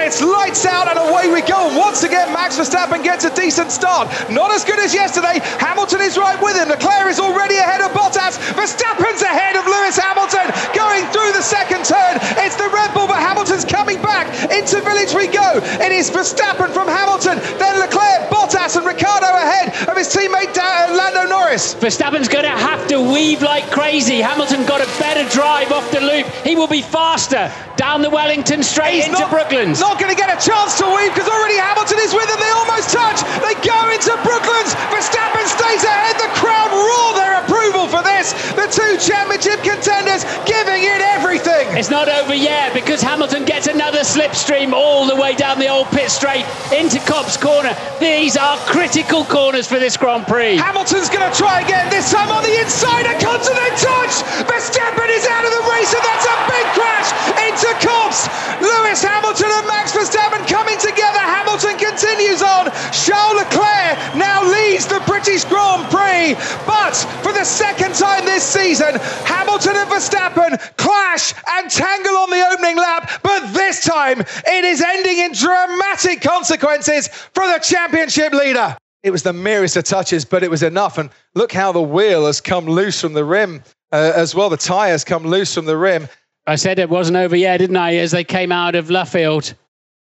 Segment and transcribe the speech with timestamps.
[0.00, 1.76] and it's lights out and away we go.
[1.76, 4.08] Once again, Max Verstappen gets a decent start.
[4.30, 5.40] Not as good as yesterday.
[5.60, 6.68] Hamilton is right with him.
[6.68, 8.40] Leclerc is already ahead of Bottas.
[8.56, 12.16] Verstappen's ahead of Lewis Hamilton going through the second turn.
[12.40, 14.26] It's the Red Bull, but Hamilton's coming back.
[14.50, 15.60] Into village we go.
[15.84, 20.96] It is Verstappen from Hamilton, then Leclerc, Bottas, and Ricardo ahead of his teammate uh,
[20.96, 21.74] Lando Norris.
[21.74, 24.20] Verstappen's going to have to weave like crazy.
[24.20, 26.26] Hamilton got a better drive off the loop.
[26.44, 29.80] He will be faster down the Wellington straight into not, Brooklands.
[29.80, 32.38] Not going to get a chance to weave because already Hamilton is with him.
[32.38, 33.24] They almost touch.
[33.42, 34.76] They go into Brooklands.
[34.92, 36.14] Verstappen stays ahead.
[36.20, 38.36] The crowd roar their approval for this.
[38.54, 41.72] The two championship contenders giving it everything.
[41.78, 45.88] It's not over yet because Hamilton gets another slipstream all the way down the old
[45.88, 47.74] pit straight into Cops Corner.
[47.98, 50.56] These are critical corners for this Grand Prix.
[50.56, 51.88] Hamilton's going to try again.
[51.90, 53.06] This time on the inside.
[53.06, 54.14] A continent touch.
[54.44, 57.08] Verstappen is out of the race, and that's a big crash
[57.48, 58.28] into Cops.
[58.60, 61.18] Lewis Hamilton and Max Verstappen coming together.
[61.18, 62.70] Hamilton continues on.
[62.92, 66.34] Charles Leclerc now leads the British Grand Prix.
[66.66, 72.46] But for the second time this season, Hamilton and Verstappen clash and tangle on the
[72.52, 73.10] opening lap.
[73.22, 78.76] But this time, it is ending in dramatic consequences for the championship leader.
[79.02, 80.98] It was the merest of touches, but it was enough.
[80.98, 84.50] And look how the wheel has come loose from the rim uh, as well.
[84.50, 86.06] The tyres come loose from the rim.
[86.46, 89.54] I said it wasn't over yet, didn't I, as they came out of Luffield.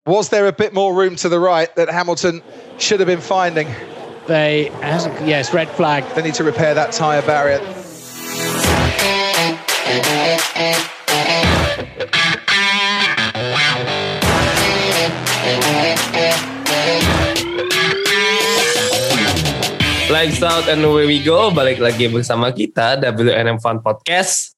[0.06, 2.38] Was there a bit more room to the right that Hamilton
[2.78, 3.66] should have been finding?
[4.30, 4.70] They,
[5.26, 6.06] yes, red flag.
[6.14, 7.58] They need to repair that tyre barrier.
[20.06, 21.50] Lights out and away we go.
[21.50, 24.54] Balik lagi bersama kita WNM Fun Podcast.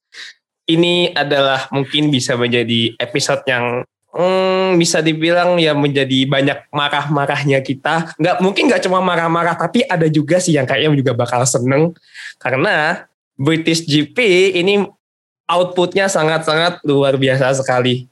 [0.69, 8.15] Ini adalah mungkin bisa menjadi episode yang hmm, bisa dibilang ya menjadi banyak marah-marahnya kita.
[8.17, 11.97] Nggak mungkin nggak cuma marah-marah, tapi ada juga sih yang kayaknya juga bakal seneng
[12.39, 13.07] karena
[13.39, 14.19] British GP
[14.59, 14.87] ini
[15.49, 18.09] outputnya sangat-sangat luar biasa sekali.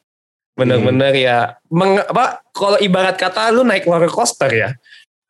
[0.56, 1.60] Bener-bener ya.
[1.69, 4.72] Meng, apa kalau ibarat kata lu naik roller coaster ya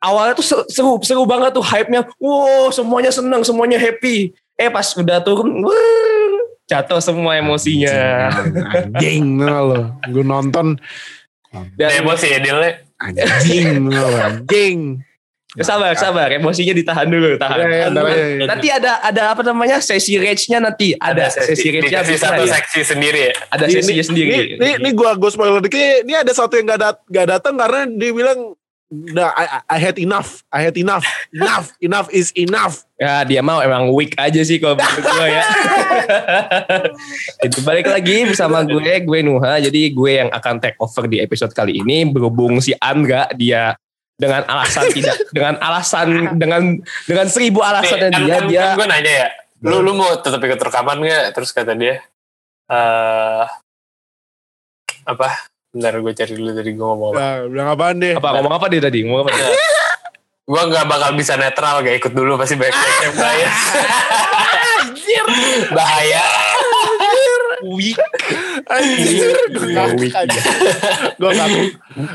[0.06, 5.20] awalnya tuh seru seru banget tuh hype-nya wow semuanya senang semuanya happy eh pas udah
[5.20, 5.74] turun wuh,
[6.66, 8.30] jatuh semua emosinya.
[8.74, 10.78] anjing lo gue nonton.
[11.78, 12.58] Dan emosi ya Dil
[13.00, 15.00] anjing lo anjing.
[15.56, 16.28] Sabar sabar.
[16.36, 17.56] Emosinya ditahan dulu tahan.
[17.56, 18.12] Ya, ya, Tahan ya, dulu.
[18.12, 18.44] ya, ya.
[18.44, 19.80] nanti ada ada apa namanya?
[19.80, 20.92] Sesi rage-nya nanti.
[21.00, 22.52] Ada, sesi, rage-nya dikasih bisa satu ya.
[22.60, 23.34] seksi sendiri ya.
[23.48, 24.32] Ada sesinya sendiri.
[24.36, 26.04] Ini, ini, ini gua gue spoiler dikit.
[26.04, 28.12] Ini ada satu yang gak, dat gak datang karena dia
[28.86, 30.46] Nah, I, I had enough.
[30.54, 31.02] I had enough.
[31.34, 31.74] Enough.
[31.82, 32.86] enough is enough.
[32.94, 35.42] Ya dia mau emang weak aja sih kalau menurut gue ya.
[37.50, 39.58] Itu balik lagi bersama gue, gue Nuha.
[39.58, 43.74] Jadi gue yang akan take over di episode kali ini berhubung si Angga dia
[44.16, 48.86] dengan alasan tidak dengan alasan dengan dengan seribu alasan Nih, kan, dia kan, dia gue
[48.88, 49.28] nanya ya
[49.60, 52.00] lu lu mau tetap ikut rekaman gak terus kata dia
[52.72, 53.44] eh
[55.04, 55.28] apa
[55.76, 57.20] bentar gue cari dulu tadi gue ngomong apa.
[57.20, 58.14] Nah, bilang apaan deh?
[58.16, 58.98] apa ngomong apa dia tadi?
[59.04, 59.46] Ngomong apa dia?
[60.46, 62.70] gue nggak bakal bisa netral gak ikut dulu pasti banyak
[63.02, 63.48] yang bahaya
[65.74, 66.22] bahaya
[67.68, 67.98] weak
[68.66, 69.30] Anjir.
[69.48, 70.10] Gue Iya, weak.
[70.10, 70.42] ngakak.
[71.14, 71.64] Gue ngakak.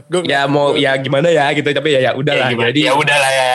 [0.07, 3.17] Gue ya mau ya gimana ya gitu tapi ya ya udahlah ya, jadi ya udah
[3.17, 3.49] lah ya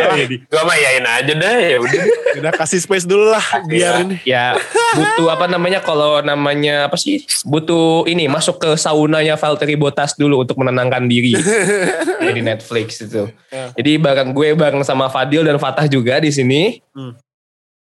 [0.50, 2.02] gue mah yain aja dah ya udah
[2.36, 3.42] udah kasih space dulu lah.
[3.64, 4.20] Biar ini.
[4.22, 4.54] ya
[4.92, 10.40] butuh apa namanya kalau namanya apa sih butuh ini masuk ke saunanya Valtteri Bottas dulu
[10.40, 11.32] untuk menenangkan diri
[12.20, 13.72] Ya, di Netflix itu Ya.
[13.72, 17.14] jadi bareng gue bareng sama Fadil dan Fatah juga di sini Hmm.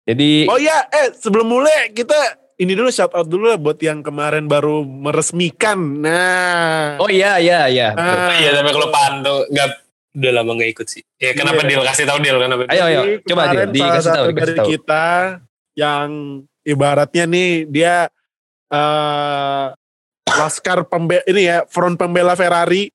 [0.01, 2.15] jadi Oh iya, eh sebelum mulai kita
[2.61, 5.81] ini dulu shout out dulu lah buat yang kemarin baru meresmikan.
[6.05, 7.01] Nah.
[7.01, 8.05] oh iya iya iya betul.
[8.05, 8.33] Ah.
[8.37, 9.69] iya tapi kelupaan tuh nggak
[10.11, 11.69] udah lama gak ikut sih ya kenapa Iya.
[11.71, 14.67] Dil kasih tau Dil kenapa ayo ayo coba kemarin Dil, salah dikasih tahu dari tahu
[14.75, 15.07] kita
[15.71, 16.07] yang
[16.67, 17.95] ibaratnya nih dia
[18.71, 19.65] eh
[20.31, 22.91] laskar pembe ini ya front pembela Ferrari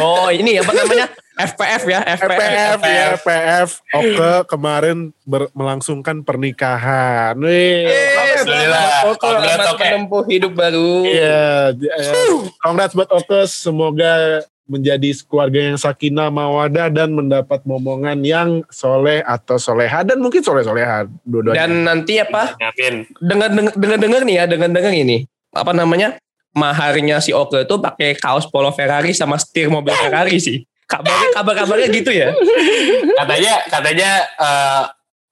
[0.00, 7.34] oh ini apa namanya FPF ya FPF, FPF ya FPF Oke kemarin ber- melangsungkan pernikahan.
[7.34, 8.86] Wih, Alhamdulillah.
[9.10, 11.02] Oke, Selamat menempuh hidup baru.
[11.02, 13.50] Iya, eh, congrats buat Oke.
[13.50, 20.40] Semoga menjadi keluarga yang sakinah mawadah dan mendapat momongan yang soleh atau soleha dan mungkin
[20.40, 21.66] soleh soleha dua-duanya.
[21.66, 22.56] dan nanti apa?
[22.56, 23.04] Ngapain?
[23.20, 25.26] dengar dengar dengar nih ya dengar dengar ini.
[25.50, 26.16] Apa namanya?
[26.54, 31.54] Maharnya si Oke itu pakai kaos polo Ferrari sama setir mobil Ferrari sih kabarnya kabar
[31.64, 32.28] kabarnya gitu ya
[33.20, 34.10] katanya katanya
[34.40, 34.84] eh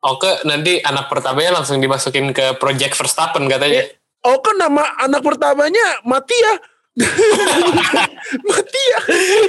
[0.02, 3.86] Oke nanti anak pertamanya langsung dimasukin ke Project Verstappen katanya.
[4.26, 6.58] Oke nama anak pertamanya Matia.
[8.50, 8.98] Matia.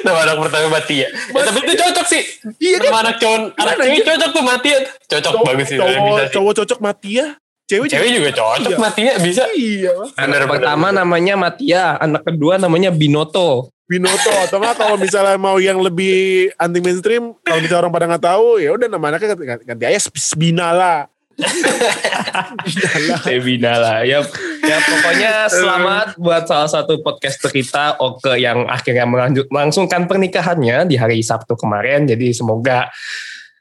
[0.05, 1.09] anak pertama mati ya.
[1.09, 2.21] ya tapi itu cocok sih.
[2.61, 2.87] Iya kan?
[2.93, 4.79] Sama anak cowok, anak cewek cocok tuh mati ya.
[5.09, 5.77] Cocok Cowok, bagus sih.
[5.81, 7.27] cowok, bisa cowok cocok mati ya.
[7.73, 8.77] Cewek, Cewek juga cocok Iya.
[8.77, 9.43] mati ya bisa.
[9.57, 9.93] Iya.
[10.13, 10.97] Anak pertama bener.
[11.01, 13.73] namanya Matia, anak kedua namanya Binoto.
[13.89, 18.25] Binoto atau enggak kalau misalnya mau yang lebih anti mainstream kalau misalnya orang pada nggak
[18.29, 21.09] tahu ya udah nama anaknya ganti, ganti aja Spinala
[23.25, 23.97] Tebina lah.
[24.05, 24.21] Ya,
[24.61, 30.95] ya pokoknya selamat buat salah satu podcaster kita Oke yang akhirnya melanjut, melangsungkan pernikahannya di
[30.97, 32.05] hari Sabtu kemarin.
[32.05, 32.89] Jadi semoga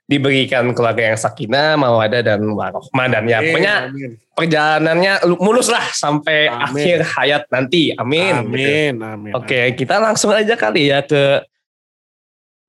[0.03, 6.49] diberikan keluarga yang sakinah, mawadah dan warohmah dan ya pokoknya amin perjalanannya mulus lah sampai
[6.49, 6.65] Amin.
[6.67, 7.93] akhir hayat nanti.
[7.95, 8.33] Amin.
[8.43, 11.45] amin amin Oke, kita langsung aja kali ya ke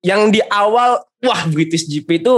[0.04, 2.36] yang di awal wah British GP itu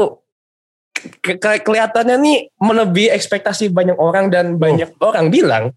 [1.20, 5.74] ke- ke- kelihatannya nih melebihi ekspektasi banyak orang dan banyak orang bilang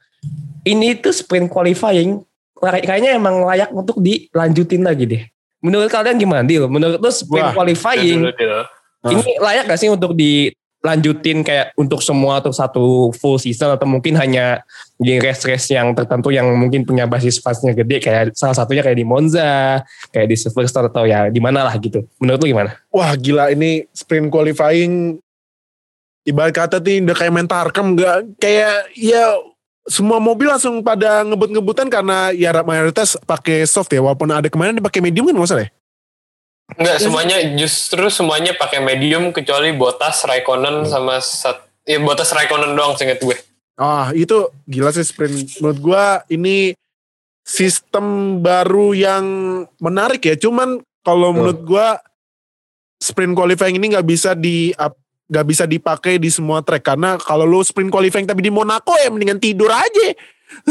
[0.62, 2.22] ini tuh sprint qualifying
[2.56, 5.24] kayak- kayaknya emang layak untuk dilanjutin lagi deh.
[5.60, 6.70] Menurut kalian gimana Dil?
[6.70, 8.30] Menurut lu sprint Wah, qualifying.
[9.00, 9.16] Ah.
[9.16, 14.20] ini layak gak sih untuk dilanjutin kayak untuk semua atau satu full season atau mungkin
[14.20, 14.68] hanya
[15.00, 19.08] di race-race yang tertentu yang mungkin punya basis fansnya gede kayak salah satunya kayak di
[19.08, 19.80] Monza,
[20.12, 22.04] kayak di Silverstone atau ya di mana lah gitu.
[22.20, 22.76] Menurut lu gimana?
[22.92, 25.16] wah gila ini sprint qualifying
[26.28, 29.40] ibarat kata nih udah kayak main tarkam nggak kayak ya
[29.90, 34.86] semua mobil langsung pada ngebut-ngebutan karena ya mayoritas pakai soft ya walaupun ada kemarin dia
[34.86, 35.72] pakai medium kan nggak salah ya
[36.78, 42.94] Enggak semuanya justru semuanya pakai medium kecuali Botas, Raikkonen sama sat, ya Botas Raikkonen doang
[42.94, 43.38] seinget gue.
[43.80, 45.64] Ah itu gila sih sprint.
[45.64, 46.76] Menurut gua ini
[47.48, 49.26] sistem baru yang
[49.80, 50.36] menarik ya.
[50.36, 51.88] Cuman kalau menurut gua
[53.00, 54.76] sprint qualifying ini nggak bisa di
[55.32, 59.08] nggak bisa dipakai di semua track karena kalau lu sprint qualifying tapi di Monaco ya
[59.08, 60.12] mendingan tidur aja.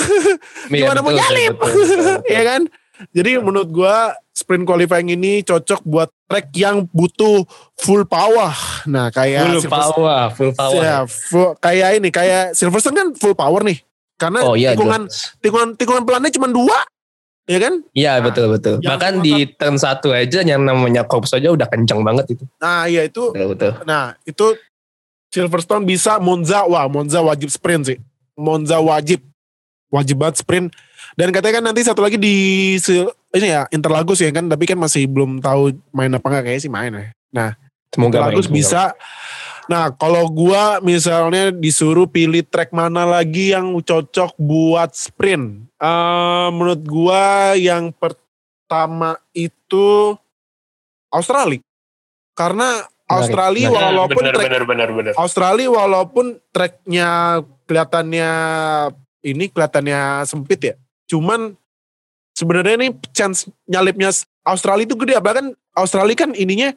[0.69, 1.57] Gimana mau nyalip?
[2.37, 2.69] ya kan?
[3.17, 4.13] Jadi menurut gua
[4.49, 7.45] sprint qualifying ini cocok buat track yang butuh
[7.77, 8.49] full power.
[8.89, 10.81] Nah kayak Full power, full power.
[10.81, 13.85] Ya, full- kayak ini, kayak Silverstone kan full power nih.
[14.17, 15.05] Karena Oh iya, tikungan,
[15.45, 16.81] tikungan tikungan pelannya cuma dua,
[17.45, 17.85] ya kan?
[17.93, 18.81] Iya betul betul.
[18.81, 22.45] yang Bahkan di turn satu aja yang namanya corps aja udah kencang banget itu.
[22.57, 23.73] Nah, iya itu, Betul betul.
[23.85, 24.57] nah itu
[25.29, 27.99] Silverstone bisa Monza, wah Monza wajib sprint sih.
[28.33, 29.21] Monza wajib,
[29.93, 30.73] wajib banget sprint.
[31.19, 32.79] Dan katanya kan nanti satu lagi di
[33.35, 36.71] ini ya Interlagos ya kan, tapi kan masih belum tahu main apa enggak kayaknya sih
[36.71, 37.59] main ya.
[37.91, 38.83] Semoga Bagus main, semoga bisa.
[39.69, 45.67] Nah, kalau gua misalnya disuruh pilih track mana lagi yang cocok buat sprint.
[45.77, 50.15] Eh, menurut gua yang pertama itu
[51.11, 51.61] Australia.
[52.39, 55.13] Karena Australia Benar, walaupun bener, track bener, bener, bener.
[55.19, 58.31] Australia walaupun tracknya kelihatannya
[59.27, 60.77] ini kelihatannya sempit ya.
[61.09, 61.57] Cuman
[62.37, 64.13] sebenarnya ini chance nyalipnya
[64.47, 65.19] Australia itu gede.
[65.19, 66.71] Bahkan Australia kan ininya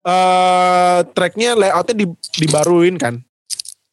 [0.00, 2.06] eh tracknya layoutnya di,
[2.38, 3.18] dibaruin kan.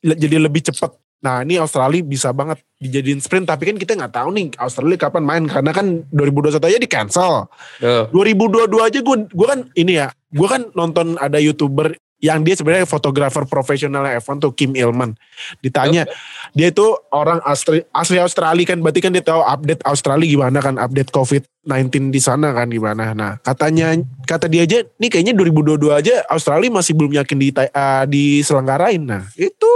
[0.04, 0.94] Jadi lebih cepat.
[1.18, 3.50] Nah ini Australia bisa banget dijadiin sprint.
[3.50, 5.44] Tapi kan kita nggak tahu nih Australia kapan main.
[5.50, 7.50] Karena kan 2021 aja di cancel.
[7.82, 8.06] Tuh.
[8.14, 12.90] 2022 aja gue gue kan ini ya gue kan nonton ada youtuber yang dia sebenarnya
[12.90, 15.14] fotografer profesional F1 tuh Kim Ilman.
[15.62, 16.10] Ditanya
[16.58, 20.82] dia itu orang asli asli Australia kan berarti kan dia tahu update Australia gimana kan
[20.82, 23.14] update COVID-19 di sana kan gimana.
[23.14, 23.94] Nah katanya
[24.26, 29.02] kata dia aja nih kayaknya 2022 aja Australia masih belum yakin di uh, diselenggarain.
[29.06, 29.72] Nah itu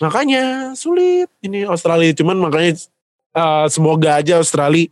[0.00, 1.28] makanya sulit.
[1.44, 2.80] Ini Australia cuman makanya
[3.36, 4.88] uh, semoga aja Australia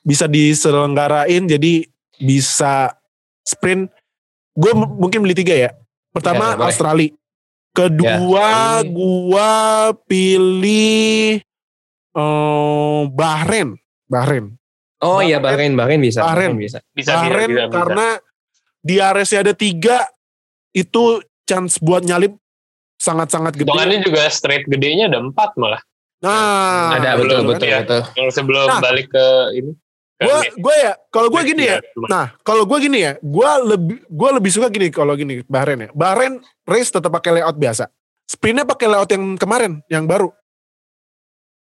[0.00, 1.84] bisa diselenggarain jadi
[2.16, 2.96] bisa
[3.44, 3.92] sprint
[4.56, 5.70] gue mungkin beli tiga ya
[6.10, 6.64] pertama Ya.
[6.64, 7.12] Australia
[7.70, 8.88] kedua Ya.
[8.88, 9.52] gua
[10.08, 11.44] pilih
[12.10, 14.56] eh Bahrain Bahrain
[14.96, 16.24] Oh iya Bahrain, Bahrain bisa.
[16.24, 16.56] Bahrain.
[16.56, 16.80] bisa.
[16.90, 17.76] Bisa, Bahrain bisa, bisa, bisa.
[17.76, 18.06] karena
[18.80, 20.08] di RS ada tiga
[20.72, 22.32] itu chance buat nyalip
[22.96, 25.84] sangat-sangat gede Hitungannya juga straight gedenya ada empat malah.
[26.16, 27.78] nah Ada belum, betul kan betul ya.
[27.84, 28.02] betul.
[28.16, 28.80] Yang sebelum Nah.
[28.80, 29.70] balik ke ini.
[30.16, 33.96] Gue gue ya kalau gue gini ya Iya, Nah, kalau gue gini ya, gue lebih
[34.02, 35.90] gue lebih suka gini kalau gini Bahrain ya.
[35.92, 37.92] Bahrain race tetap pakai layout biasa.
[38.24, 40.32] Sprintnya pakai layout yang kemarin, yang baru.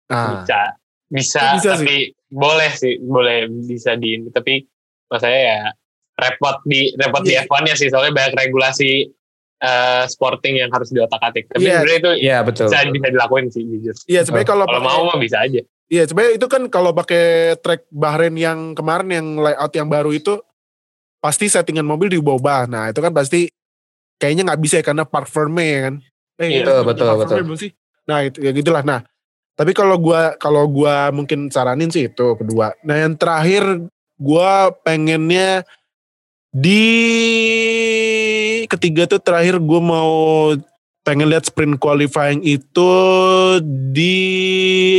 [0.06, 0.60] Nah, bisa
[1.08, 4.66] bisa, Bisa tapi boleh sih boleh bisa di tapi
[5.06, 5.60] maksudnya ya
[6.14, 7.42] repot di repot Iya.
[7.42, 8.90] di F1 ya sih soalnya banyak regulasi
[9.56, 11.78] eh, sporting yang harus diotak-atik tapi Iya.
[11.78, 12.66] sebenarnya itu Iya betul.
[12.66, 15.62] bisa bisa dilakuin sih jujur iya sebenarnya kalau kalau mau mah bisa aja
[15.92, 20.40] Iya, sebenarnya itu kan kalau pakai track Bahrain yang kemarin yang layout yang baru itu
[21.20, 22.68] pasti settingan mobil diubah-ubah.
[22.68, 23.52] Nah, itu kan pasti
[24.16, 25.94] kayaknya nggak bisa ya karena park firme ya kan.
[26.40, 27.36] Eh, Iya, iya, betul, park betul.
[27.44, 27.70] belum sih?
[28.08, 28.82] Nah, itu ya gitulah.
[28.84, 29.00] Nah,
[29.54, 32.72] tapi kalau gua kalau gua mungkin saranin sih itu kedua.
[32.80, 33.86] Nah, yang terakhir
[34.18, 34.52] gue
[34.86, 35.66] pengennya
[36.54, 36.86] di
[38.70, 40.54] ketiga tuh terakhir gue mau
[41.04, 42.90] pengen lihat sprint qualifying itu
[43.92, 44.16] di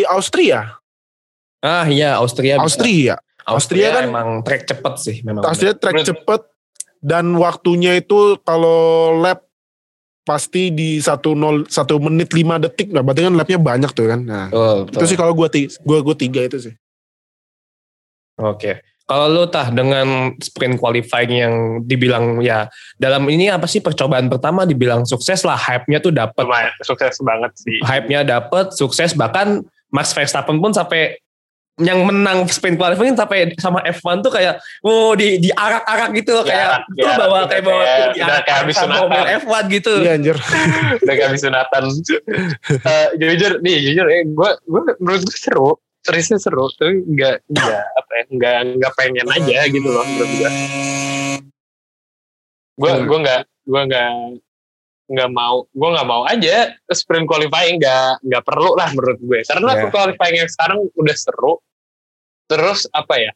[0.07, 0.77] Austria.
[1.59, 2.61] Ah iya Austria.
[2.61, 2.63] bisa.
[2.63, 3.15] Austria.
[3.45, 5.41] Austria, Austria kan- emang track cepet sih memang.
[5.45, 6.41] Austria track Menurut- cepet
[7.01, 9.45] dan waktunya itu kalau lap
[10.25, 13.05] pasti di satu nol satu menit lima detik lah.
[13.05, 14.21] Berarti kan lapnya banyak tuh kan.
[14.25, 14.97] Nah, betul.
[14.97, 15.45] itu sih kalau gue
[15.85, 16.73] gua gua tiga itu sih.
[18.41, 18.81] Oke.
[19.05, 24.65] Kalau lu tah dengan sprint qualifying yang dibilang ya dalam ini apa sih percobaan pertama
[24.65, 30.09] dibilang sukses lah hype-nya tuh dapet lumayan sukses banget sih hype-nya dapet sukses bahkan Max
[30.09, 31.21] Verstappen pun sampai
[31.75, 36.87] yang menang sprint qualifying sampai sama F1 tuh kayak oh di diarak-arak gitu loh kayak
[36.89, 39.01] itu diarak, bawa kayak bawa kayak- udah diarak kayak habis sunatan.
[39.03, 39.93] mobil F1 gitu.
[39.99, 40.37] Iya anjir.
[40.97, 41.83] udah gak habis sunatan
[42.89, 47.83] Eh, jujur nih jujur ya gue gue menurut gue seru seriusnya seru tapi nggak nggak
[47.97, 50.51] apa ya nggak nggak pengen aja gitu loh menurut gue
[52.75, 53.07] gue Hmm.
[53.07, 54.09] gue nggak gue nggak
[55.05, 59.71] nggak mau gue nggak mau aja sprint qualifying nggak nggak perlu lah menurut gue karena
[59.75, 59.89] Ya.
[59.89, 61.53] qualifying yang sekarang udah seru
[62.45, 63.31] terus apa ya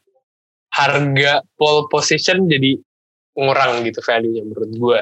[0.70, 2.78] harga pole position jadi
[3.34, 4.98] ngurang gitu value-nya menurut gue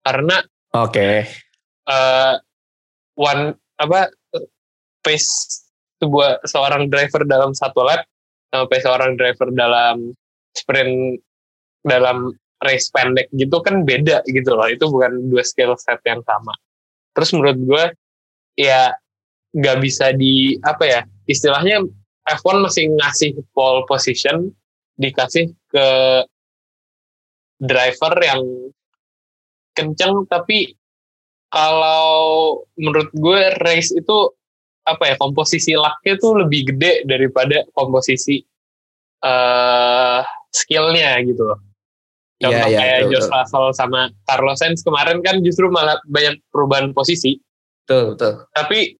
[0.00, 0.36] karena
[0.70, 1.26] Oke.
[1.84, 2.34] eh
[3.16, 3.42] one
[3.76, 4.08] apa
[5.02, 5.64] pace
[6.00, 8.08] sebuah seorang driver dalam satu lap
[8.50, 10.10] sama pace seorang driver dalam
[10.56, 11.20] sprint
[11.86, 14.68] dalam race pendek gitu kan beda gitu loh.
[14.68, 16.52] Itu bukan dua skill set yang sama.
[17.16, 17.84] Terus menurut gue
[18.58, 18.92] ya
[19.50, 21.82] nggak bisa di apa ya istilahnya
[22.26, 24.52] F1 masih ngasih pole position
[25.00, 25.86] dikasih ke
[27.58, 28.42] driver yang
[29.74, 30.76] kenceng tapi
[31.50, 34.18] kalau menurut gue race itu
[34.86, 38.40] apa ya komposisi lucknya tuh lebih gede daripada komposisi
[39.20, 40.20] eh
[40.50, 41.60] skillnya gitu loh.
[42.40, 43.36] Contoh Iya, iya, kayak betul, George betul.
[43.36, 47.36] Russell sama Carlos Sainz kemarin kan justru malah banyak perubahan posisi,
[47.84, 48.32] Betul, betul.
[48.56, 48.96] tapi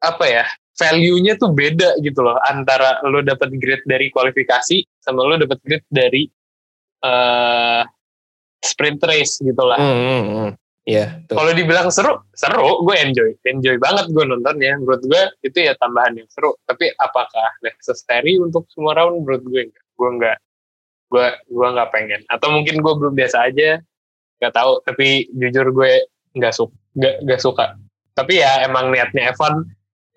[0.00, 0.44] apa ya
[0.78, 5.88] value-nya tuh beda gitu loh antara lo dapat grade dari kualifikasi sama lo dapat grade
[5.90, 6.30] dari
[7.04, 7.82] eh
[8.62, 9.76] sprint race gitu lah.
[9.76, 10.50] Hmm, hmm.
[10.90, 11.34] Iya, betul.
[11.38, 14.74] Kalau dibilang seru, seru, gue enjoy, enjoy banget gue nontonnya.
[14.82, 16.58] Menurut gue itu ya tambahan yang seru.
[16.66, 19.22] Tapi apakah necessary untuk semua round?
[19.22, 19.84] Menurut gue enggak.
[19.94, 20.38] Gue enggak,
[21.14, 22.20] gue gue nggak pengen.
[22.26, 23.78] Atau mungkin gue belum biasa aja,
[24.42, 24.72] nggak tahu.
[24.82, 25.92] Tapi jujur gue
[26.34, 27.66] nggak suka, nggak nggak suka.
[28.18, 29.62] Tapi ya emang niatnya Evan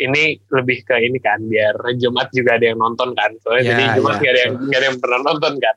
[0.01, 3.29] ini lebih ke ini kan, biar Jumat juga ada yang nonton kan.
[3.45, 5.75] Soalnya Ya, jadi Jumat ya, nggak ada yang nggak ada yang pernah nonton kan.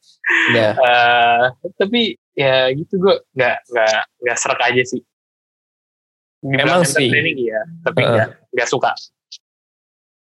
[0.56, 0.70] Iya.
[0.72, 1.42] Eh,
[1.76, 2.02] tapi
[2.36, 5.00] ya gitu gue nggak nggak nggak serak aja sih.
[6.44, 7.08] Dibilang Emang sih.
[7.08, 8.92] iya, tapi nggak nggak suka.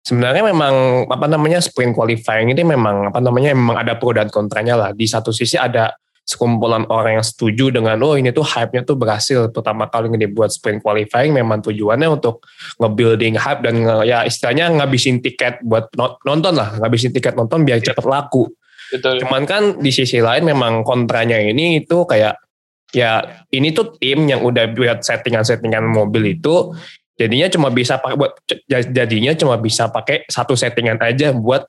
[0.06, 4.78] sebenarnya memang apa namanya sprint qualifying ini memang apa namanya memang ada pro dan kontranya
[4.78, 4.90] lah.
[4.94, 5.90] Di satu sisi ada
[6.22, 10.82] sekumpulan orang yang setuju dengan oh ini tuh hype-nya tuh berhasil pertama kali dibuat sprint
[10.82, 12.42] qualifying memang tujuannya untuk
[12.82, 17.66] nge-building hype dan nge- ya istilahnya ngabisin tiket buat no- nonton lah, ngabisin tiket nonton
[17.66, 18.46] biar cepet laku.
[18.92, 19.22] Betul.
[19.24, 22.38] Cuman kan di sisi lain memang kontranya ini itu kayak
[22.94, 26.70] ya ini tuh tim yang udah buat settingan-settingan mobil itu
[27.18, 28.32] jadinya cuma bisa pakai buat
[28.68, 31.66] jadinya cuma bisa pakai satu settingan aja buat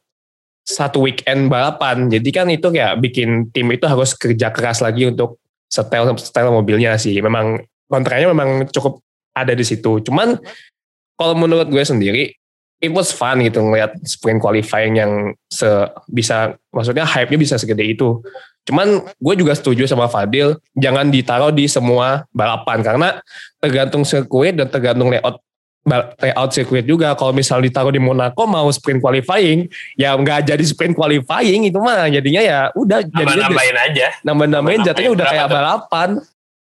[0.68, 2.12] satu weekend balapan.
[2.12, 5.40] Jadi kan itu kayak bikin tim itu harus kerja keras lagi untuk
[5.72, 7.16] setel setel mobilnya sih.
[7.24, 9.00] Memang kontranya memang cukup
[9.32, 10.04] ada di situ.
[10.04, 10.36] Cuman
[11.16, 12.36] kalau menurut gue sendiri
[12.78, 15.68] it was fun gitu ngeliat sprint qualifying yang se
[16.10, 18.22] bisa maksudnya hype-nya bisa segede itu.
[18.68, 23.10] Cuman gue juga setuju sama Fadil jangan ditaruh di semua balapan karena
[23.64, 25.40] tergantung sirkuit dan tergantung layout
[26.20, 27.16] layout sirkuit juga.
[27.16, 32.12] Kalau misal ditaruh di Monaco mau sprint qualifying ya nggak jadi sprint qualifying itu mah
[32.12, 36.10] jadinya ya udah jadinya nambahin aja, nambah-nambahin jatuhnya udah kayak balapan.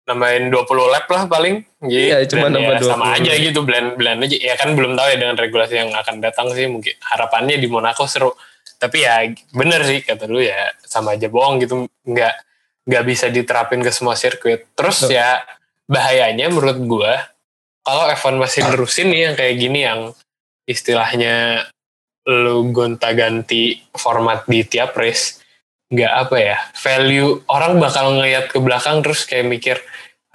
[0.05, 1.65] Nambahin 20 lap lah paling.
[1.81, 3.17] Jadi, Iya, cuma nambah ya sama 20.
[3.21, 4.37] aja gitu blend blend aja.
[4.37, 8.05] Ya kan belum tahu ya dengan regulasi yang akan datang sih mungkin harapannya di Monaco
[8.05, 8.31] seru.
[8.77, 12.33] Tapi ya bener sih kata lu ya sama aja bohong gitu nggak
[12.85, 14.69] nggak bisa diterapin ke semua sirkuit.
[14.77, 15.17] Terus Betul.
[15.17, 15.41] ya
[15.89, 17.13] bahayanya menurut gua
[17.81, 19.99] kalau F1 masih nerusin nih yang kayak gini yang
[20.65, 21.65] istilahnya
[22.25, 25.45] lu gonta-ganti format di tiap race
[25.93, 29.77] nggak apa ya value orang bakal ngeliat ke belakang terus kayak mikir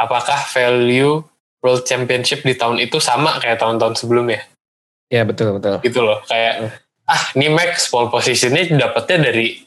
[0.01, 1.21] apakah value
[1.61, 4.41] World Championship di tahun itu sama kayak tahun-tahun sebelumnya?
[5.13, 5.83] Ya betul betul.
[5.85, 6.81] gitu loh kayak
[7.11, 9.59] ah ini Max pole positionnya dapetnya dari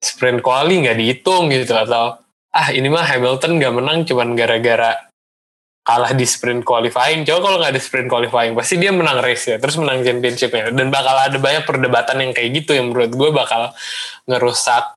[0.00, 2.16] sprint quali nggak dihitung gitu atau
[2.48, 5.08] ah ini mah Hamilton nggak menang cuman gara-gara
[5.84, 7.24] kalah di sprint qualifying.
[7.24, 10.68] Coba kalau nggak di sprint qualifying pasti dia menang race ya terus menang championshipnya.
[10.68, 13.72] Dan bakal ada banyak perdebatan yang kayak gitu yang menurut gue bakal
[14.28, 14.96] ngerusak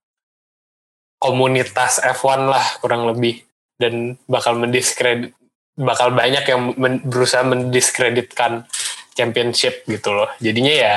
[1.22, 3.40] komunitas F1 lah kurang lebih
[3.82, 3.94] dan
[4.30, 5.34] bakal mendiskredit
[5.74, 8.70] bakal banyak yang men- berusaha mendiskreditkan
[9.18, 10.30] championship gitu loh.
[10.38, 10.96] Jadinya ya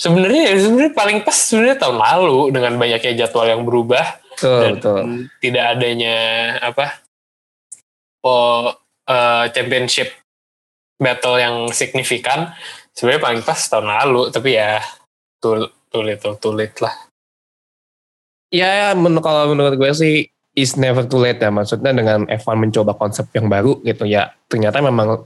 [0.00, 5.00] sebenarnya sebenarnya paling pas sebenarnya tahun lalu dengan banyaknya jadwal yang berubah Betul, dan betul.
[5.38, 6.16] tidak adanya
[6.58, 6.86] apa
[8.24, 8.72] oh
[9.06, 10.10] eh, championship
[10.98, 12.50] battle yang signifikan
[12.90, 14.82] sebenarnya paling pas tahun lalu tapi ya
[15.38, 16.94] tul tulit tulit lah
[18.52, 21.48] Ya, men kalau menurut gue sih is never too late ya.
[21.48, 24.32] Maksudnya dengan F1 mencoba konsep yang baru gitu ya.
[24.48, 25.24] Ternyata memang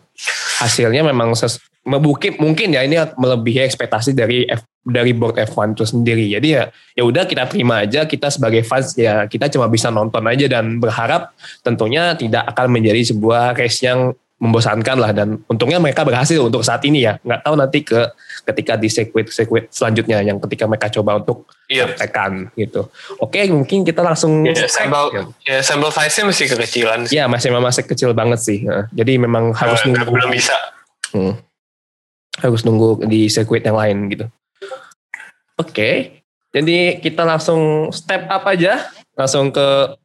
[0.62, 5.84] hasilnya memang ses, mungkin mungkin ya ini melebihi ekspektasi dari F, dari board F1 itu
[5.86, 6.26] sendiri.
[6.30, 10.22] Jadi ya ya udah kita terima aja kita sebagai fans ya kita cuma bisa nonton
[10.26, 11.34] aja dan berharap
[11.66, 16.84] tentunya tidak akan menjadi sebuah race yang membosankan lah dan untungnya mereka berhasil untuk saat
[16.84, 17.16] ini ya.
[17.24, 18.00] Nggak tahu nanti ke
[18.44, 21.88] ketika di sirkuit sirkuit selanjutnya yang ketika mereka coba untuk iya.
[21.96, 22.92] tekan gitu.
[23.16, 25.64] Oke, mungkin kita langsung ya, sample ya.
[25.64, 27.14] sample size nya masih kekecilan sih.
[27.16, 28.68] Ya masih masih kecil banget sih.
[28.92, 30.56] Jadi memang harus nunggu belum bisa.
[31.14, 31.38] Hmm.
[32.36, 34.28] harus nunggu di sirkuit yang lain gitu.
[35.56, 36.20] Oke,
[36.52, 39.96] jadi kita langsung step up aja, langsung ke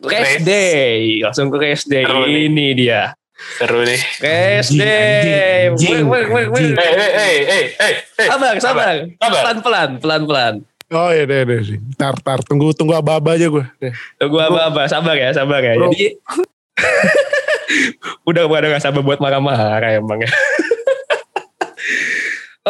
[0.00, 2.08] race day, langsung ke race day.
[2.08, 9.42] Ini dia seru nih eh eh eh eh eh eh Sabar, sabar, Sabar.
[9.42, 10.54] pelan pelan, pelan pelan.
[10.94, 11.60] Oh iya deh deh.
[11.98, 13.64] Tar tar tunggu tunggu aba-aba aja gue.
[14.20, 15.74] Tunggu apa, sabar ya, sabar ya.
[15.74, 15.90] Bro.
[15.90, 16.14] Jadi
[18.28, 20.30] udah udah gak sabar buat marah-marah emang ya.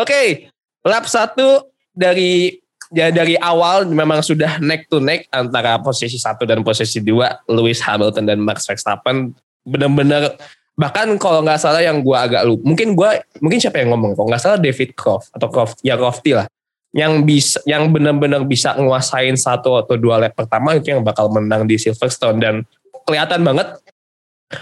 [0.03, 0.49] Oke,
[0.83, 2.59] lap satu dari
[2.95, 7.83] ya dari awal memang sudah neck to neck antara posisi satu dan posisi dua Lewis
[7.83, 10.37] Hamilton dan Max Verstappen benar-benar
[10.75, 14.19] bahkan kalau nggak salah yang gua agak lupa mungkin gua mungkin siapa yang ngomong?
[14.19, 16.47] Kalau nggak salah David Croft atau Croft ya Crofty lah.
[16.95, 21.67] Yang bisa yang benar-benar bisa nguasain satu atau dua lap pertama itu yang bakal menang
[21.67, 22.39] di Silverstone.
[22.39, 22.55] Dan
[23.03, 23.83] kelihatan banget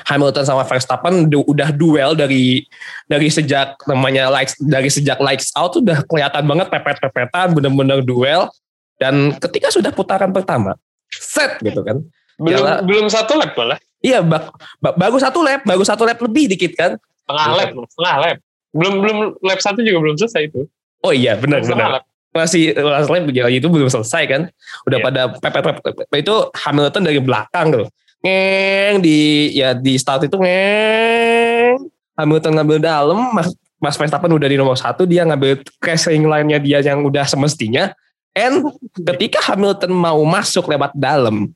[0.09, 2.65] Hamilton sama Verstappen udah duel dari
[3.05, 8.49] dari sejak namanya lights dari sejak lights out udah kelihatan banget pepet-pepetan bener-bener duel.
[8.97, 10.73] Dan ketika sudah putaran pertama
[11.13, 12.01] set gitu kan.
[12.41, 16.19] Belum Jala- belum satu lap malah iya bak, ba- baru satu lap baru satu lap
[16.19, 16.99] lebih dikit kan?
[17.23, 17.59] Setengah Belum.
[17.59, 18.37] lap setengah lap.
[18.73, 20.61] Belum belum lap satu juga belum selesai itu.
[21.01, 21.89] Oh iya benar benar.
[22.01, 22.05] lap.
[22.33, 24.43] Masih last lap ya, itu belum selesai kan?
[24.89, 25.05] Udah Iya.
[25.05, 27.87] pada pepet-pepet itu Hamilton dari belakang tuh.
[28.23, 29.19] Ngeng di
[29.53, 31.77] ya di start itu ngeng.
[32.17, 36.79] Hamilton ngambil dalam Mas, Mas Verstappen udah di nomor satu dia ngambil racing line-nya dia
[36.81, 37.93] yang udah semestinya.
[38.33, 38.65] And
[38.97, 41.53] ketika Hamilton mau masuk lewat dalam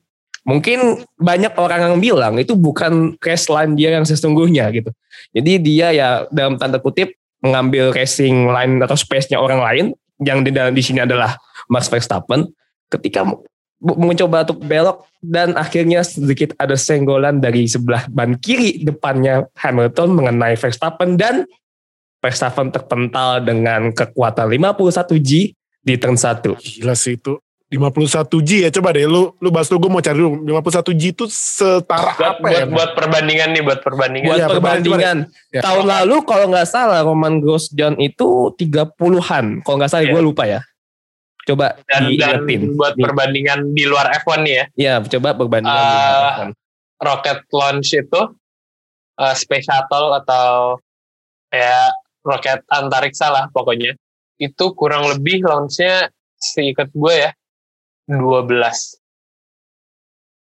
[0.47, 4.89] mungkin banyak orang yang bilang itu bukan race line dia yang sesungguhnya gitu
[5.35, 7.11] jadi dia ya dalam tanda kutip
[7.43, 9.85] mengambil racing line atau space-nya orang lain
[10.23, 11.35] yang di dalam di sini adalah
[11.69, 12.47] Max Verstappen
[12.87, 13.27] ketika
[13.77, 20.57] mencoba untuk belok dan akhirnya sedikit ada senggolan dari sebelah ban kiri depannya Hamilton mengenai
[20.57, 21.45] Verstappen dan
[22.17, 25.53] Verstappen terpental dengan kekuatan 51G
[25.85, 26.41] di turn 1.
[26.57, 27.37] Gila sih itu.
[27.67, 31.03] 51 G ya coba deh lu lu bahas lu gue mau cari dulu 51 G
[31.11, 32.63] itu setara buat, apa ya?
[32.63, 35.17] buat, buat perbandingan nih buat perbandingan Buat Iya, perbandingan,
[35.51, 35.61] Ya.
[35.61, 39.67] tahun lalu kalau nggak salah Roman Grosjean itu 30-an.
[39.67, 40.13] Kalau nggak salah Iya.
[40.15, 40.61] gue lupa ya.
[41.43, 42.61] Coba dan, dan diingetin.
[42.73, 43.03] buat Nih.
[43.03, 45.75] perbandingan di luar F1 nih ya Ya, coba perbandingan.
[45.75, 46.49] Ah, dengan
[46.99, 48.21] rocket launch itu
[49.15, 50.79] uh, space shuttle atau
[51.51, 51.91] ya
[52.23, 53.95] roket antariksa lah pokoknya
[54.37, 57.31] itu kurang lebih launchnya seikat gue ya
[58.07, 58.97] 12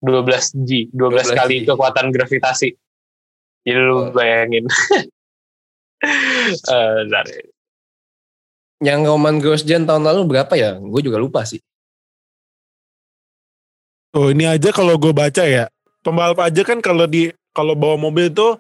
[0.00, 1.66] 12 G 12, 12 kali G.
[1.68, 2.68] kekuatan gravitasi
[3.62, 4.04] jadi lu Oh.
[4.10, 4.64] bayangin
[6.00, 7.28] Eh, bentar.
[8.80, 10.80] Yang Roman Grosjean tahun lalu berapa ya?
[10.80, 11.60] Gue juga lupa sih.
[14.10, 15.68] Oh ini aja kalau gue baca ya
[16.00, 18.56] pembalap aja kan kalau di kalau bawa mobil itu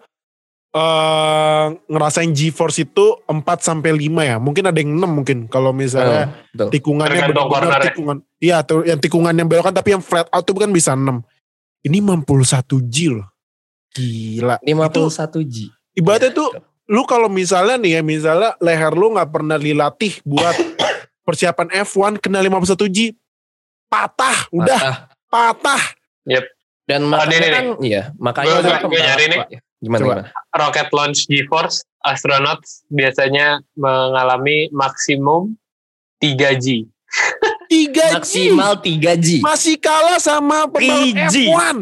[0.70, 4.36] eh ngerasain G-force itu 4 sampai 5 ya.
[4.38, 6.68] Mungkin ada yang 6 mungkin kalau misalnya Oh, betul.
[6.70, 8.16] tikungannya benar-benar tikungan.
[8.38, 11.26] Iya, tuh yang tikungan yang belokan tapi yang flat out itu kan bisa 6.
[11.82, 13.26] Ini 51 G loh.
[13.90, 14.62] Gila.
[14.62, 15.66] 51 G.
[15.92, 16.54] Ibaratnya tuh
[16.86, 20.54] lu kalau misalnya nih ya, misalnya leher lu nggak pernah dilatih buat
[21.26, 22.98] persiapan F1 kena 51 G
[23.86, 24.96] patah, udah Patah.
[25.26, 25.82] patah.
[26.86, 27.50] Dan Oh, makanya ini, ini.
[27.50, 29.40] kan, iya, makanya kan gua- gua nyari nih.
[29.80, 30.12] Gimana, Coba.
[30.12, 30.28] gimana?
[30.60, 35.56] rocket launch G-force astronauts biasanya mengalami maksimum
[36.20, 36.84] 3 G
[37.70, 37.98] 3 G.
[38.18, 39.28] Maksimal 3 G.
[39.40, 41.36] Masih kalah sama pembalap 3G.
[41.50, 41.76] F1.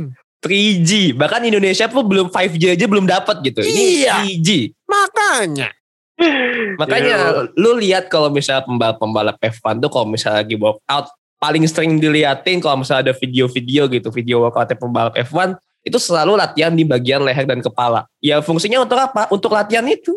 [0.45, 0.91] 3G.
[1.17, 3.65] Bahkan Indonesia pun belum 5G aja belum dapat gitu.
[3.65, 4.15] Ini Iya.
[4.25, 4.49] 3G.
[4.85, 5.69] Makanya.
[6.77, 7.15] Makanya
[7.57, 11.09] lu lihat kalau misalnya pembalap-pembalap F1 tuh kalau misalnya lagi walk out
[11.39, 15.55] paling sering diliatin kalau misalnya ada video-video gitu, video workout pembalap F1
[15.89, 18.05] itu selalu latihan di bagian leher dan kepala.
[18.21, 19.27] Ya fungsinya untuk apa?
[19.33, 20.15] Untuk latihan itu.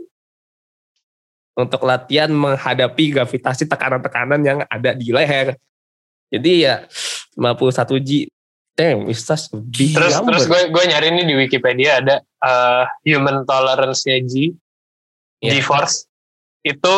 [1.55, 5.55] Untuk latihan menghadapi gravitasi tekanan-tekanan yang ada di leher.
[6.31, 6.83] Jadi ya
[7.35, 8.27] 51 G.
[8.71, 10.31] Damn, it's such a big Terus number.
[10.31, 14.55] terus gue gue nyari nih di Wikipedia ada uh, human tolerance-nya G
[15.41, 15.57] Iya.
[15.57, 16.05] G-force
[16.61, 16.95] itu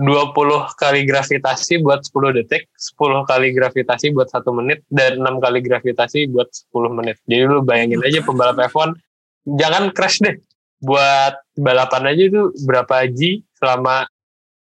[0.00, 5.60] 20 kali gravitasi buat 10 detik, 10 kali gravitasi buat satu menit, dan 6 kali
[5.60, 7.20] gravitasi buat 10 menit.
[7.28, 8.96] Jadi lu bayangin aja pembalap F1,
[9.60, 10.40] jangan crash deh.
[10.80, 14.08] Buat balapan aja itu berapa G selama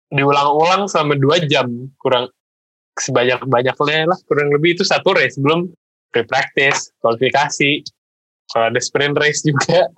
[0.08, 1.68] diulang-ulang selama 2 jam.
[2.00, 2.32] Kurang
[2.96, 5.36] sebanyak-banyaknya lah, kurang lebih itu satu race.
[5.36, 5.68] Belum
[6.16, 7.84] pre-practice, kualifikasi,
[8.56, 9.92] kalau ada sprint race juga.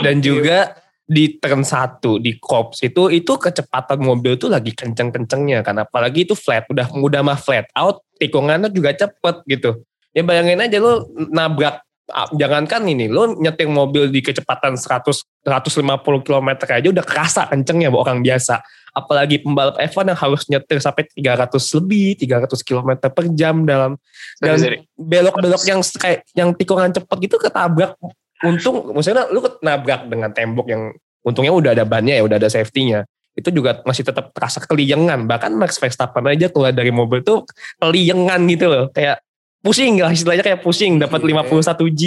[0.00, 5.76] dan juga di turn 1 di cops itu itu kecepatan mobil tuh lagi kenceng-kencengnya kan?
[5.84, 9.84] Apalagi itu flat udah udah mah flat out tikungannya juga cepet gitu.
[10.16, 15.04] Ya bayangin aja lu nabrak ah, jangankan ini lu nyetir mobil di kecepatan 100
[15.44, 18.64] 150 km aja udah kerasa kencengnya buat orang biasa.
[18.94, 21.50] Apalagi pembalap F1 yang harus nyetir sampai 300
[21.82, 23.98] lebih 300 km per jam dalam.
[24.38, 24.56] Dan
[24.96, 27.98] belok-belok yang kayak yang tikungan cepet gitu ketabrak
[28.42, 30.90] untung maksudnya lu nabrak dengan tembok yang
[31.22, 33.06] untungnya udah ada bannya ya udah ada safety-nya.
[33.34, 35.26] Itu juga masih tetap terasa keliengan.
[35.26, 37.42] Bahkan Max Verstappen aja keluar dari mobil tuh
[37.82, 38.84] keliengan gitu loh.
[38.94, 39.22] Kayak
[39.64, 40.98] pusing lah istilahnya kayak pusing.
[40.98, 41.44] Dapat Iya.
[41.52, 42.02] 51 G.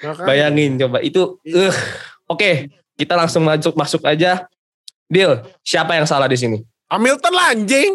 [0.00, 0.24] Makanya.
[0.24, 1.76] bayangin coba itu eh
[2.24, 4.48] oke kita langsung masuk masuk aja.
[5.10, 6.58] Deal siapa yang salah di sini?
[6.90, 7.94] Hamilton lah anjing.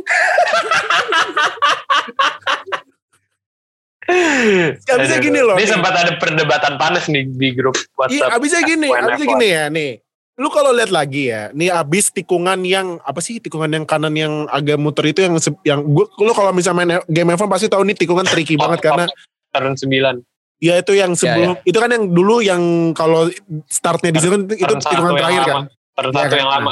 [4.05, 5.57] Aduh, gini loh.
[5.57, 5.69] Ini nih.
[5.69, 8.35] sempat ada perdebatan panas nih di grup Iya, WhatsApp.
[8.37, 9.31] abisnya gini, F1, abisnya F1.
[9.33, 9.91] gini ya nih.
[10.35, 14.51] Lu kalau lihat lagi ya, nih abis tikungan yang apa sih tikungan yang kanan yang
[14.51, 17.95] agak muter itu yang yang gua lu kalau misalnya main game F1 pasti tahu nih
[17.95, 19.07] tikungan tricky banget karena
[19.55, 20.19] turn 9.
[20.59, 23.31] ya itu yang sebelum itu kan yang dulu yang kalau
[23.71, 25.63] startnya di situ kan itu tikungan yang terakhir kan.
[25.95, 26.39] Turn Iya satu kan?
[26.43, 26.71] yang lama.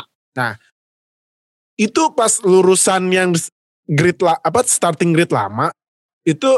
[1.74, 3.32] Itu pas lurusan yang
[3.88, 5.72] grid lah apa starting grid lama
[6.24, 6.52] itu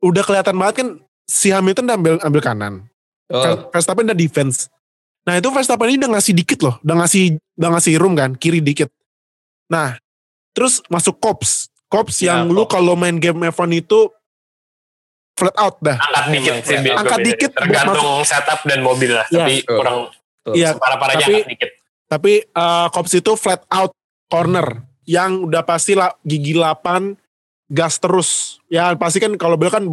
[0.00, 0.88] udah kelihatan banget kan
[1.24, 2.74] si Hamilton udah ambil ambil kanan.
[3.28, 4.70] oh, Verstappen udah defense.
[5.22, 7.22] Nah itu Verstappen ini udah ngasih dikit loh, udah ngasih
[7.54, 8.88] udah ngasih room kan, kiri dikit.
[9.68, 10.00] Nah,
[10.50, 12.72] terus masuk cops, cops Ya, yang lu cops.
[12.72, 14.08] kalau main game F1 itu
[15.36, 16.00] flat out dah.
[16.00, 16.76] Angkat dikit sih.
[16.88, 19.28] Angkat dikit Tergantung setup dan mobil lah.
[19.28, 19.38] Iya.
[19.38, 19.76] Tapi Betul.
[19.76, 19.96] kurang.
[20.48, 21.70] Iya, parah-parahnya tapi- angkat dikit.
[22.08, 23.92] tapi uh, cops itu flat out
[24.26, 24.64] corner
[25.04, 27.12] yang udah pasti lah gigi 8
[27.68, 28.60] gas terus.
[28.72, 29.84] Ya pasti kan kalau belok kan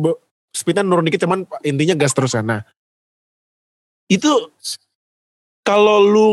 [0.56, 2.48] speednya nurun dikit cuman intinya gas terus kan.
[2.48, 2.62] Nah,
[4.08, 4.32] itu
[5.66, 6.28] kalau lu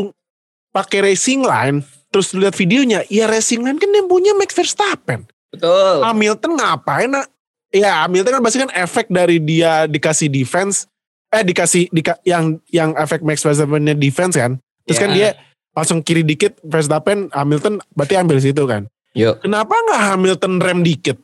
[0.71, 5.25] pakai racing line terus lu lihat videonya, ya racing line kan yang punya Max Verstappen.
[5.53, 7.09] betul Hamilton ngapain?
[7.13, 7.29] Nak?
[7.73, 10.85] Ya Hamilton kan pasti kan efek dari dia dikasih defense,
[11.33, 14.61] eh dikasih dika, yang yang efek Max Verstappen defense kan.
[14.85, 15.15] Terus kan Ya.
[15.17, 15.29] dia
[15.73, 18.85] langsung kiri dikit Verstappen, Hamilton berarti ambil situ kan.
[19.13, 21.17] yuk Kenapa nggak Hamilton rem dikit?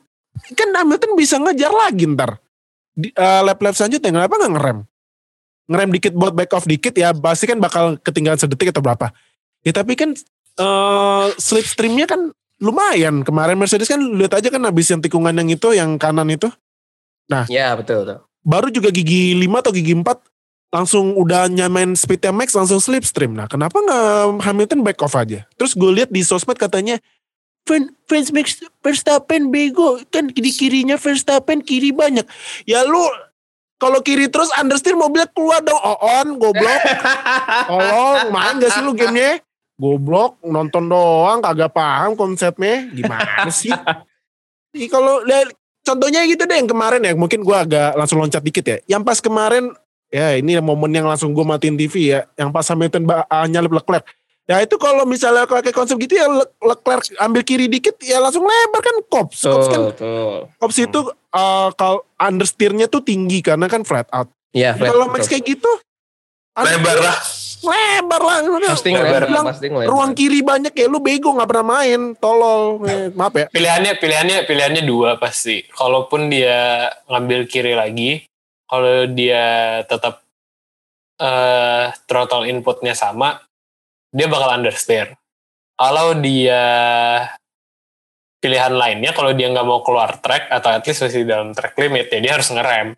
[0.56, 2.40] Kan Hamilton bisa ngejar lagi ntar.
[2.94, 4.78] Di, eh, lap-lap selanjutnya kenapa nggak ngerem?
[5.70, 9.14] Ngerem dikit buat back off dikit ya pasti kan bakal ketinggalan sedetik atau berapa.
[9.62, 10.16] Ya tapi kan
[10.60, 13.22] eh slipstreamnya kan lumayan.
[13.22, 16.50] Kemarin Mercedes kan lihat aja kan habis yang tikungan yang itu yang kanan itu.
[17.46, 18.18] ya betul, betul.
[18.42, 20.04] Baru juga gigi 5 atau gigi 4
[20.70, 23.34] langsung udah nyamain speednya max langsung slipstream.
[23.34, 25.42] Nah kenapa nggak Hamilton back off aja?
[25.58, 27.02] Terus gue lihat di sosmed katanya
[28.34, 32.26] Max Verstappen bego kan di kirinya Verstappen kiri banyak.
[32.66, 33.02] Ya lu
[33.80, 36.80] kalau kiri terus understeer mobilnya keluar dong on goblok.
[37.70, 39.40] Tolong main gak sih lu gamenya?
[39.80, 43.72] Goblok nonton doang kagak paham konsepnya gimana sih?
[44.76, 45.24] Ih, kalau
[45.80, 48.76] contohnya gitu deh yang kemarin ya mungkin gua agak langsung loncat dikit ya.
[48.84, 49.72] Yang pas kemarin
[50.12, 52.28] ya ini momen yang langsung gua matiin TV ya.
[52.36, 54.04] Yang pas Hamilton ah, nyalip Leclerc.
[54.50, 58.42] Ya itu kalau misalnya pakai konsep gitu ya Le- Leclerc ambil kiri dikit ya langsung
[58.42, 59.46] lebar kan Kops.
[59.46, 59.80] Kops kan.
[60.58, 64.26] Kops itu eh, kalau understeernya tuh tinggi karena kan flat out.
[64.50, 65.70] Ya, Ya, kalau Max kayak gitu
[66.52, 67.14] Lebar lah.
[67.62, 68.36] lebar lah.
[68.66, 69.22] Pasti Lebar.
[69.22, 69.86] Bilang, pasti ngelebar.
[69.86, 74.36] ruang kiri banyak ya lu bego nggak pernah main tolol Eh, maaf ya Pilihannya pilihannya
[74.44, 75.62] pilihannya dua pasti.
[75.68, 78.26] Kalaupun dia ngambil kiri lagi,
[78.64, 79.44] kalau dia
[79.84, 80.26] tetap
[81.16, 83.38] eh throttle inputnya sama,
[84.10, 85.14] dia bakal understeer.
[85.74, 86.62] Kalau dia
[88.40, 92.08] pilihan lainnya, kalau dia nggak mau keluar track atau at least masih dalam track limit,
[92.08, 92.96] ya dia harus ngerem.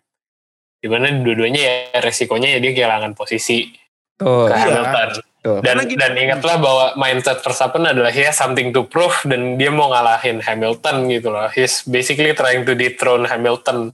[0.83, 1.73] Di mana dua-duanya ya
[2.03, 3.71] resikonya ya dia kehilangan posisi
[4.19, 4.51] Betul.
[4.51, 4.59] ke Iya.
[4.67, 5.09] Hamilton.
[5.43, 5.59] Tuh.
[5.59, 9.59] Dan Karena gini- dan ingatlah bahwa mindset Verstappen adalah he has something to prove dan
[9.59, 11.47] dia mau ngalahin Hamilton gitu loh.
[11.51, 13.91] He's basically trying to dethrone Hamilton.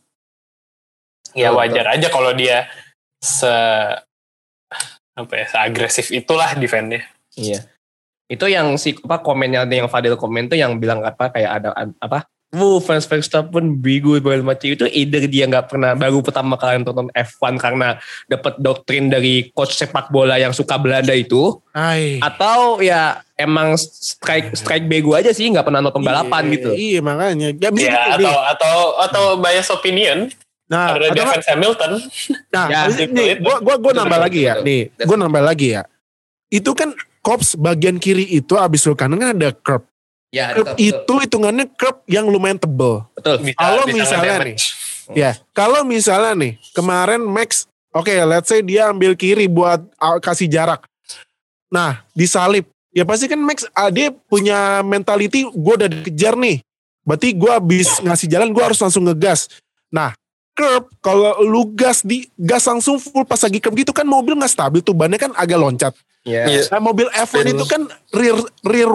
[1.34, 2.70] Ya wajar aja kalau dia
[3.22, 3.50] se
[5.20, 7.04] apa ya, agresif itulah defense-nya.
[7.36, 7.68] Iya.
[8.30, 11.74] Itu yang si apa komennya ada yang Fadil komen tuh yang bilang apa kayak ada
[12.00, 16.82] apa Wuh, fans Verstappen bego banget macam itu either dia nggak pernah baru pertama kali
[16.82, 22.18] nonton F1 karena dapat doktrin dari coach sepak bola yang suka Belanda itu Ay.
[22.18, 26.70] atau ya emang strike strike bego aja sih nggak pernah nonton balapan Iya, gitu.
[26.74, 27.48] Iya makanya.
[27.54, 30.34] Ya, bisa Ya atau atau atau bias opinion
[30.70, 31.92] nah, nggak- fans Hamilton.
[32.50, 34.54] Nah, Ya, nih, gua gua gua Betul, nambah betul, lagi ya.
[34.54, 34.66] betul.
[34.66, 35.82] Nih, gua nambah lagi ya.
[36.48, 39.84] Itu kan kops bagian kiri itu abis lu kanan kan ada curb.
[40.30, 43.02] Ya, Curb itu hitungannya curb yang lumayan tebel.
[43.12, 43.42] betul.
[43.50, 44.66] Kalau misalnya nge-damage.
[45.10, 49.82] Ya, kalau misalnya nih kemarin Max, oke, let's say dia ambil kiri buat
[50.22, 50.86] kasih jarak.
[51.68, 52.70] Nah, disalip.
[52.90, 56.62] Ya pasti kan Max, ah, dia punya mentality, gue udah dikejar nih.
[57.02, 59.50] Berarti gue habis ngasih jalan, gue harus langsung ngegas.
[59.90, 60.14] Nah,
[60.60, 64.52] curb, kalau lu gas di gas langsung full pas lagi curb gitu kan mobil nggak
[64.52, 65.96] stabil tuh, bannya kan agak loncat.
[66.22, 66.44] Ya.
[66.46, 66.68] Iya.
[66.70, 68.92] Nah, mobil F1 Dan- itu kan rear rear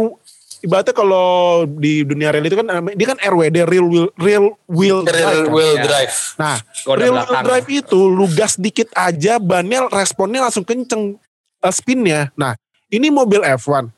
[0.60, 1.26] ibaratnya kalau
[1.66, 5.40] di dunia rally itu kan namanya- dia kan RWD real wheel real wheel drive Rear
[5.42, 5.52] kan.
[5.52, 5.82] wheel Ya.
[5.82, 6.14] drive.
[6.36, 7.44] Nah, Roda real wheel belakang.
[7.44, 11.16] drive itu lu gas dikit aja bannya responnya langsung kenceng
[11.60, 12.28] uh, spinnya.
[12.34, 12.56] Nah,
[12.88, 13.88] ini mobil F1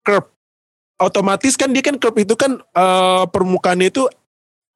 [0.00, 0.28] curb
[0.96, 4.04] otomatis kan dia kan curb itu kan uh, permukaannya itu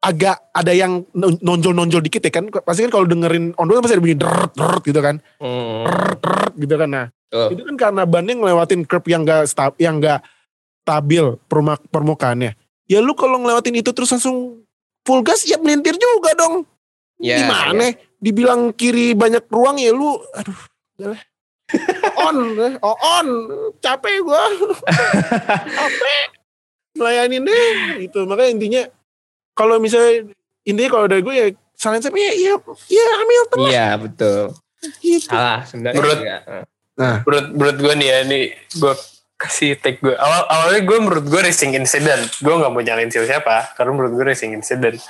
[0.04, 4.04] agak ada yang non- nonjol-nonjol dikit ya kan pasti kan kalau dengerin on pasti ada
[4.04, 7.48] bunyi deret deret gitu kan Hmm, deret deret gitu kan nah betul.
[7.50, 10.20] itu kan karena bannya ngelewatin curb yang gak stab, yang gak
[10.84, 12.52] stabil perma- permukaannya.
[12.84, 14.60] Ya lu kalau ngelewatin itu terus langsung
[15.02, 16.68] full gas ya melintir juga dong.
[17.16, 17.96] Ya, Gimana?
[18.20, 20.60] Dibilang kiri banyak ruang ya lu aduh.
[20.94, 21.22] udahlah.
[22.20, 22.36] on,
[22.86, 23.28] oh on,
[23.80, 24.44] capek gua.
[25.80, 26.26] capek.
[26.94, 28.82] Melayanin deh itu makanya intinya
[29.54, 30.28] kalau misalnya
[30.62, 32.54] intinya kalau dari gue ya salin saya ya ya
[32.86, 34.42] ya Hamilton lah Iya, betul.
[35.00, 35.28] gitu.
[35.28, 35.96] Salah sebenarnya.
[35.96, 36.36] Menurut- juga.
[37.26, 38.44] menurut menurut gue nih ya nih
[38.78, 38.94] gue
[39.34, 43.26] kasih take gue awal awalnya gue menurut gue racing incident gue nggak mau nyalain siapa
[43.26, 45.02] siapa karena menurut gue racing incident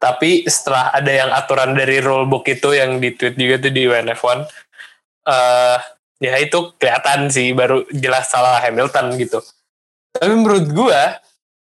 [0.00, 4.38] tapi setelah ada yang aturan dari rulebook itu yang di tweet juga tuh di WNF1
[5.28, 5.78] eh
[6.20, 9.44] ya itu kelihatan sih baru jelas salah Hamilton gitu
[10.10, 11.00] tapi menurut gue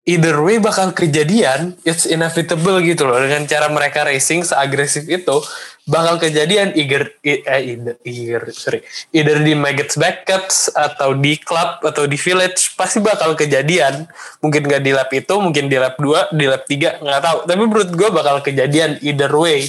[0.06, 3.18] either way bakal kejadian it's inevitable gitu loh.
[3.18, 5.42] Dengan cara mereka racing seagresif itu
[5.86, 8.82] bakal kejadian either eh, either, either sorry
[9.14, 14.06] either di Maggots Backups atau di club atau di village pasti bakal kejadian.
[14.40, 17.38] Mungkin nggak di lap itu mungkin di lap 2 di lap 3 nggak tahu.
[17.50, 19.66] Tapi menurut gue bakal kejadian either way.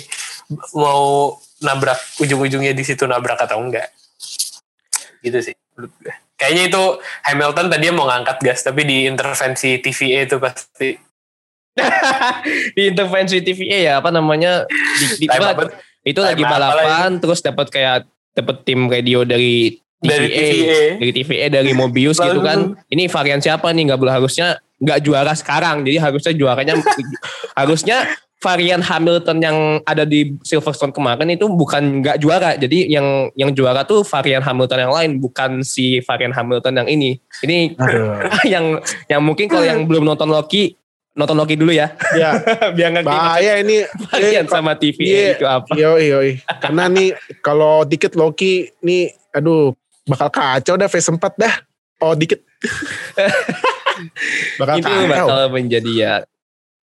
[0.72, 3.90] Mau nabrak ujung-ujungnya di situ nabrak atau enggak
[5.26, 6.84] gitu sih menurut gue kayaknya itu
[7.26, 10.90] Hamilton tadi mau ngangkat gas tapi di intervensi TVA itu pasti.
[12.74, 15.70] Di intervensi TVA ya apa namanya di, di, apa,
[16.02, 20.82] itu lagi balapan terus dapat kayak dapat tim radio dari Dari TVA, TVA.
[21.02, 22.78] dari TVA dari Mobius gitu kan.
[22.90, 23.94] Ini varian siapa nih?
[23.94, 26.74] Nggak boleh harusnya nggak juara sekarang jadi harusnya juaranya
[27.60, 27.98] harusnya
[28.38, 33.82] varian Hamilton yang ada di Silverstone kemarin itu bukan nggak juara jadi yang yang juara
[33.82, 37.74] tuh varian Hamilton yang lain bukan si varian Hamilton yang ini ini
[38.54, 38.78] yang
[39.10, 40.78] yang mungkin kalau yang belum nonton Loki
[41.18, 42.38] nonton Loki dulu ya Ya,
[42.78, 43.90] biar ngerti bahaya ini.
[44.06, 45.30] varian Eh, sama TV Iya.
[45.34, 46.32] itu apa Yoi, yoi.
[46.62, 49.74] Karena nih kalau dikit Loki nih aduh
[50.06, 51.58] bakal kacau dah phase 4 dah.
[51.98, 52.38] Oh dikit.
[54.62, 55.10] bakal itu kacau.
[55.10, 56.14] bakal menjadi ya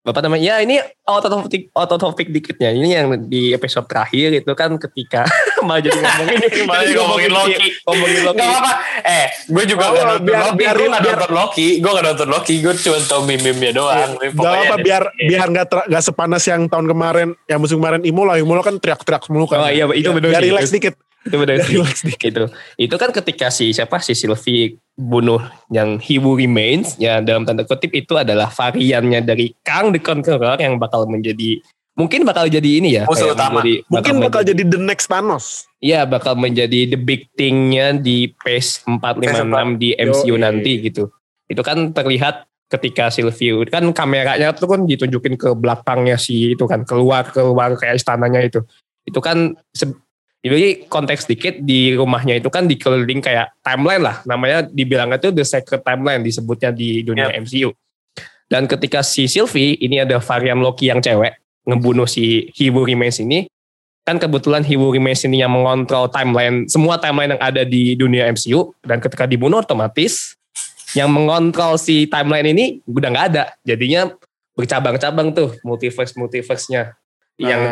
[0.02, 3.86] Bapak namanya ya ini out of topic out of topic dikitnya ini yang di episode
[3.86, 5.22] terakhir itu kan ketika
[5.62, 7.66] malah jadi ngomongin Malah ngomongin Loki.
[7.86, 8.72] ngomongin Loki Gak apa-apa.
[9.00, 10.58] Eh, gue juga Oh, gak nonton biar- Loki.
[10.58, 11.68] biar- gue gak biar- nonton Loki.
[11.78, 12.54] Gue gak nonton Loki.
[12.58, 14.10] Gue cuma tau meme-meme doang.
[14.12, 18.02] Tapi Gak pokoknya apa biar biar nggak nggak sepanas yang tahun kemarin yang musim kemarin
[18.02, 19.58] Imola Imola kan teriak-teriak mulu kan.
[19.60, 20.98] Oh, iya, itu Biar- bener Biar relax dikit.
[21.22, 22.30] Itu benar sih dikit.
[22.30, 22.44] itu
[22.80, 27.62] itu kan ketika si siapa si Sylvie bunuh yang he who remains ya dalam tanda
[27.62, 32.96] kutip itu adalah variannya dari Kang the Conqueror yang bakal menjadi mungkin bakal jadi ini
[32.96, 33.60] ya Musuh kayak utama.
[33.60, 35.46] menjadi- Mungkin bakal jadi the next Thanos.
[35.78, 40.40] Iya bakal menjadi the big thing-nya di PACE 456 di MCU Yoi.
[40.40, 41.12] nanti gitu.
[41.46, 46.82] Itu kan terlihat ketika Sylvie kan kameranya tuh kan ditunjukin ke belakangnya si itu kan
[46.82, 48.64] keluar keluar kayak istananya itu.
[49.04, 49.92] Itu kan se-
[50.42, 54.26] jadi konteks dikit di rumahnya itu kan dikeliling kayak timeline lah.
[54.26, 57.70] Namanya dibilangnya tuh the secret timeline disebutnya di dunia MCU.
[58.50, 63.22] Dan ketika si Sylvie ini ada varian Loki yang cewek ngebunuh si He Who Remains
[63.22, 63.46] ini
[64.02, 68.74] kan kebetulan Hugh Rimes ini yang mengontrol timeline semua timeline yang ada di dunia MCU
[68.82, 70.34] dan ketika dibunuh otomatis
[70.98, 73.44] yang mengontrol si timeline ini udah nggak ada.
[73.62, 74.10] Jadinya
[74.58, 76.98] bercabang-cabang tuh multiverse multiverse-nya
[77.40, 77.62] yang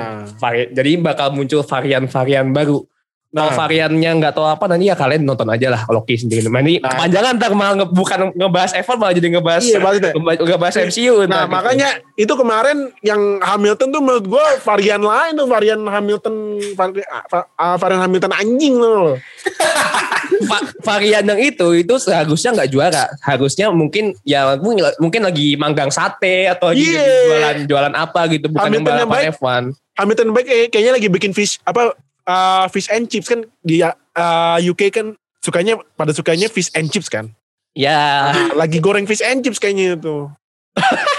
[0.41, 2.85] vari- jadi bakal muncul varian-varian baru
[3.31, 3.57] kalau Nah.
[3.57, 6.43] variannya nggak tahu apa nanti ya kalian nonton aja lah Loki sendiri.
[6.45, 6.91] Nah, ini Nah.
[6.91, 9.99] kepanjangan ntar malah nge- bukan ngebahas Evan malah jadi ngebahas Iya, ngebahas,
[10.43, 11.15] ngebahas MCU.
[11.15, 11.55] Nah ntar gitu.
[11.55, 16.35] makanya itu kemarin yang Hamilton tuh menurut gue varian lain tuh varian Hamilton
[16.75, 17.07] vari-
[17.55, 19.15] ah, varian Hamilton anjing loh.
[20.41, 23.05] Va- varian yang itu itu seharusnya nggak juara.
[23.21, 24.57] Harusnya mungkin ya
[24.99, 27.07] mungkin, lagi manggang sate atau lagi Iya.
[27.29, 29.39] jualan jualan apa gitu bukan yang Hamilton yang balapan baik.
[29.39, 29.63] F1.
[29.95, 31.93] Hamilton baik kayak- kayaknya lagi bikin fish apa
[32.27, 37.09] uh, fish and chips kan di uh, UK kan sukanya pada sukanya fish and chips
[37.09, 37.33] kan.
[37.71, 40.27] Ya, Nah, lagi goreng fish and chips kayaknya itu.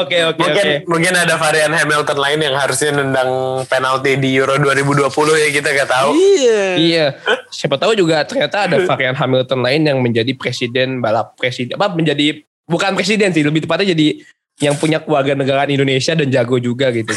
[0.00, 0.74] oke oke Mungkin oke.
[0.86, 3.30] mungkin ada varian Hamilton lain yang harusnya nendang
[3.66, 5.10] penalti di Euro 2020
[5.42, 6.10] ya kita gak tahu.
[6.14, 6.62] Iya.
[6.78, 7.06] Iya,
[7.50, 12.42] siapa tahu juga ternyata ada varian Hamilton lain yang menjadi presiden balap presiden apa menjadi
[12.70, 14.22] bukan presiden sih lebih tepatnya jadi
[14.60, 17.10] yang punya keluarga negaraan Indonesia dan jago juga gitu.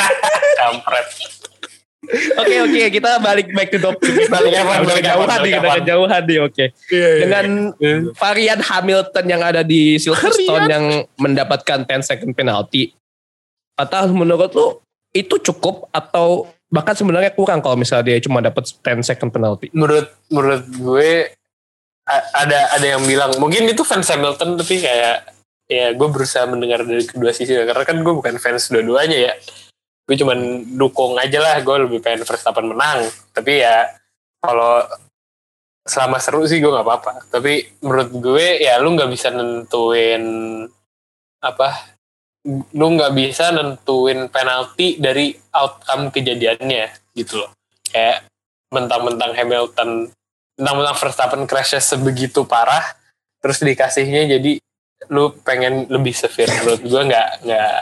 [0.62, 1.06] Kampret.
[2.12, 5.78] Oke oke kita balik back to topic Balik apa, apa, kejauhan nih, udah apa.
[5.80, 6.64] kejauhan nih oke.
[6.64, 7.08] Iya, iya.
[7.24, 7.46] Dengan
[8.16, 10.84] varian Hamilton yang ada di Silverstone yang
[11.16, 12.92] mendapatkan 10 second penalty.
[13.80, 14.66] Atau menurut lu
[15.12, 19.72] itu cukup atau bahkan sebenarnya kurang kalau misalnya dia cuma dapat 10 second penalty?
[19.72, 21.32] Menurut menurut gue
[22.08, 25.32] ada ada yang bilang mungkin itu fans Hamilton tapi kayak
[25.70, 29.34] ya gue berusaha mendengar dari kedua sisi karena kan gue bukan fans dua-duanya ya
[30.02, 33.06] gue cuman dukung aja lah gue lebih pengen Verstappen menang.
[33.30, 33.86] Tapi ya
[34.42, 34.82] kalau
[35.86, 37.12] selama seru sih gue nggak apa-apa.
[37.30, 40.24] Tapi menurut gue ya lu nggak bisa nentuin
[41.42, 41.98] apa
[42.74, 47.50] lu nggak bisa nentuin penalti dari outcome kejadiannya gitu loh.
[47.86, 48.26] Kayak
[48.74, 50.10] mentang-mentang Hamilton
[50.58, 52.82] mentang-mentang Verstappen crashnya sebegitu parah
[53.42, 54.58] terus dikasihnya jadi
[55.10, 56.50] lu pengen lebih severe.
[56.62, 57.74] Menurut gue nggak nggak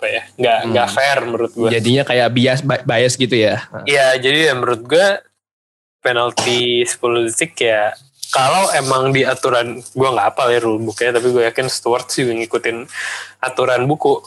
[0.00, 0.68] apa ya nggak Hmm.
[0.72, 3.68] nggak fair menurut gue Jadinya kayak bias bias gitu ya.
[3.84, 5.06] Iya, jadi ya menurut gue
[6.00, 7.92] penalti 10 detik ya
[8.32, 12.24] kalau emang di aturan gue nggak hafal ya rule booknya tapi gue yakin Stewart sih
[12.24, 12.88] ngikutin
[13.44, 14.24] aturan buku.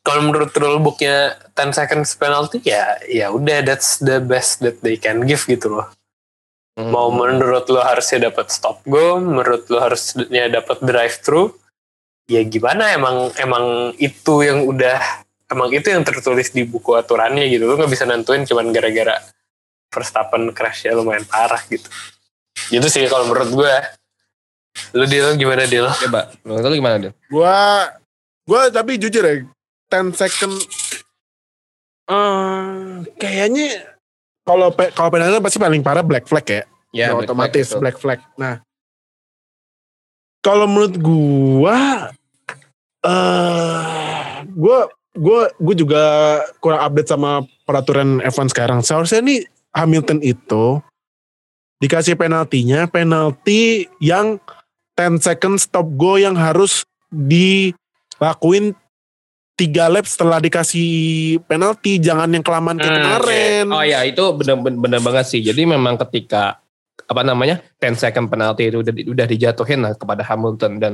[0.00, 4.96] Kalau menurut rule booknya 10 seconds penalty ya ya udah that's the best that they
[4.96, 5.92] can give gitu loh.
[6.80, 6.88] Hmm.
[6.88, 11.52] Mau menurut lo harusnya dapat stop go, menurut lo harusnya dapat drive thru,
[12.30, 13.64] ya gimana emang emang
[13.98, 15.02] itu yang udah
[15.50, 19.18] emang itu yang tertulis di buku aturannya gitu lo nggak bisa nentuin cuman gara-gara
[19.90, 21.90] Verstappen crashnya lumayan parah gitu
[22.70, 23.74] gitu sih kalau menurut gue
[24.94, 27.12] lu deal gimana deal Coba, menurut lu gimana dia?
[27.26, 27.90] Gua
[28.46, 29.42] gua tapi jujur ya
[29.90, 30.54] 10 second
[32.06, 32.70] eh
[33.18, 33.90] kayaknya
[34.46, 36.62] kalau pe- kalau penalti pasti paling parah black flag ya.
[36.90, 38.20] Ya, Black otomatis Flag, black flag.
[38.34, 38.58] Nah,
[40.42, 42.10] kalau menurut gua
[43.04, 46.04] eh gua gua gua juga
[46.60, 48.80] kurang update sama peraturan F1 sekarang.
[48.84, 50.82] Seharusnya nih Hamilton itu
[51.80, 54.36] dikasih penaltinya, penalti yang
[54.94, 58.76] 10 second stop go yang harus dilakuin
[59.56, 64.56] tiga lap setelah dikasih penalti jangan yang kelamaan kayak Hmm, kemarin Oh ya, itu benar
[64.60, 65.40] benar banget sih.
[65.44, 66.60] Jadi memang ketika
[67.04, 70.92] apa namanya 10 second penalti itu udah, udah dijatuhin lah kepada Hamilton dan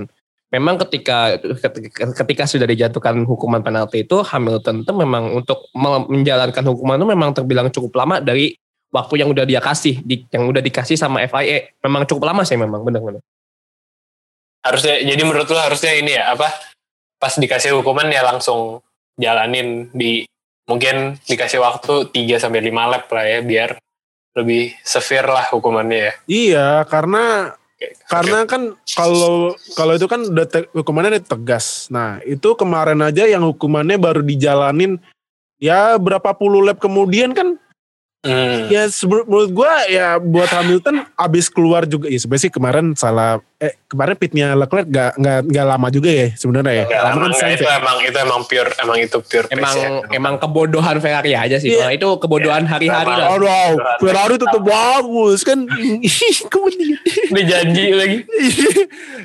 [0.50, 6.64] memang ketika ketika, ketika sudah dijatuhkan hukuman penalti itu Hamilton itu memang untuk me- menjalankan
[6.70, 8.54] hukuman itu memang terbilang cukup lama dari
[8.94, 12.54] waktu yang udah dia kasih di, yang udah dikasih sama FIA memang cukup lama sih
[12.54, 13.22] memang benar-benar
[14.62, 16.48] harusnya jadi menurut lu harusnya ini ya apa
[17.18, 18.82] pas dikasih hukuman ya langsung
[19.18, 20.26] jalanin di
[20.66, 23.70] mungkin dikasih waktu 3 sampai 5 lap lah ya biar
[24.36, 26.12] lebih severe lah hukumannya ya.
[26.28, 27.56] iya karena
[28.08, 31.92] karena kan kalau kalau itu kan udah te- hukumannya udah tegas.
[31.92, 34.96] Nah itu kemarin aja yang hukumannya baru dijalanin
[35.60, 37.55] ya berapa puluh lap kemudian kan
[38.26, 38.66] Hmm.
[38.66, 43.72] ya menurut gua ya buat Hamilton abis keluar juga ya sebenarnya sih kemarin salah eh
[43.86, 47.30] kemarin pitnya Leclerc gak nggak nggak lama juga ya sebenarnya ya Enggak, lama emang, kan
[47.30, 47.76] enggak, itu ya.
[47.78, 49.88] emang itu emang pure emang itu pure pace emang ya.
[50.12, 51.86] emang kebodohan Ferrari aja sih Iya.
[51.86, 53.20] Nah, itu kebodohan hari-hari Emang.
[53.20, 55.58] lah Aduh, Ferrari tetap bagus kan.
[56.48, 56.96] Kemudian.
[57.28, 58.18] dijanji lagi.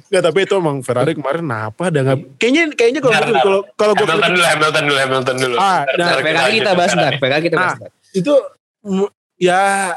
[0.08, 2.18] Gak tapi itu emang Ferrari kemarin apa ada nggak?
[2.36, 5.56] Kayaknya kayaknya kalau kalau kalau gue Hamilton dulu Hamilton dulu Hamilton dulu.
[5.58, 7.02] Ah, nah, Ferrari kita bahas Ferrari.
[7.08, 7.90] ntar Ferrari kita bahas ntar.
[8.12, 8.34] itu
[9.38, 9.96] ya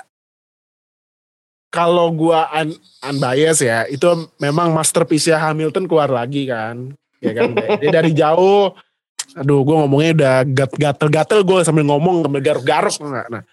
[1.75, 4.07] kalau gua un, unbiased ya itu
[4.39, 8.73] memang masterpiece ya Hamilton keluar lagi kan ya kan dia dari jauh
[9.35, 12.95] Aduh, gue ngomongnya udah gat- gatel-gatel gue sambil ngomong sambil garuk-garuk.
[13.03, 13.43] Nah, nah.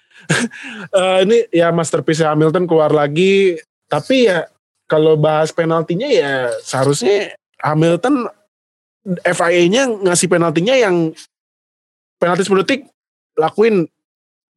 [0.93, 3.57] Eh, ini ya masterpiece Hamilton keluar lagi.
[3.89, 4.45] Tapi ya
[4.85, 8.29] kalau bahas penaltinya ya seharusnya Hamilton
[9.25, 11.09] FIA-nya ngasih penaltinya yang
[12.21, 12.81] penalti 10 detik
[13.33, 13.89] lakuin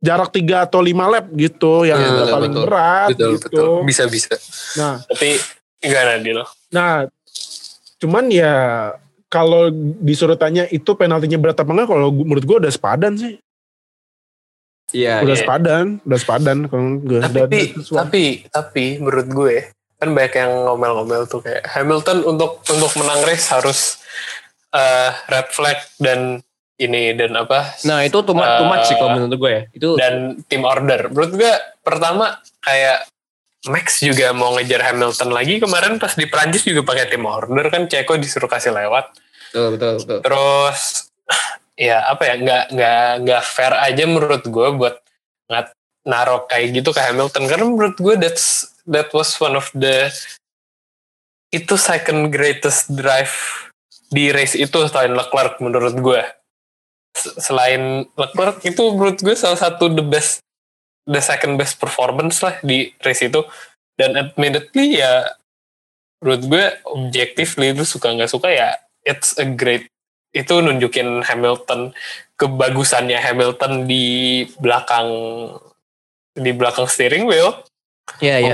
[0.04, 2.64] jarak 3 atau 5 lap gitu yang betul, paling betul.
[2.68, 3.44] berat betul gitu.
[3.48, 4.34] betul bisa bisa
[4.76, 5.40] Nah, tapi
[5.80, 6.38] enggak Nadil
[6.68, 7.08] Nah,
[7.96, 8.54] cuman ya
[9.32, 13.34] kalau disuruh tanya itu penaltinya berat apa enggak, kalau gua- menurut gue udah sepadan sih.
[14.94, 15.42] Iya, udah iya.
[15.42, 17.18] sepadan, udah sepadan kalau gue.
[17.18, 19.56] tapi tapi tapi menurut gue
[19.98, 23.98] kan banyak yang ngomel-ngomel tuh kayak Hamilton untuk untuk menang race harus
[24.70, 26.44] eh, red flag dan
[26.74, 29.62] ini dan apa Nah itu too much, too much sih Eh, kalau menurut gue ya.
[29.70, 31.10] Itu dan tim order.
[31.10, 31.52] Menurut gue
[31.86, 33.06] pertama kayak
[33.64, 37.88] Max juga mau ngejar Hamilton lagi kemarin pas di Prancis juga pakai tim order kan
[37.88, 39.08] Ceko disuruh kasih lewat.
[39.54, 40.18] betul betul betul.
[40.20, 41.08] Terus
[41.74, 44.94] ya apa ya nggak nggak nggak fair aja menurut gue buat
[45.48, 50.12] ngat narok kayak gitu ke Hamilton karena menurut gue that's that was one of the
[51.54, 53.32] itu second greatest drive
[54.12, 56.22] di race itu selain Leclerc menurut gue
[57.14, 60.42] selain Leclerc itu menurut gue salah satu the best
[61.06, 63.42] the second best performance lah di race itu.
[63.94, 65.30] Dan admittedly ya
[66.24, 69.86] menurut gue objectively itu suka nggak suka ya it's a great
[70.34, 71.94] itu nunjukin Hamilton
[72.40, 75.06] kebagusannya Hamilton di belakang
[76.34, 77.62] di belakang steering wheel
[78.18, 78.52] Iya iya.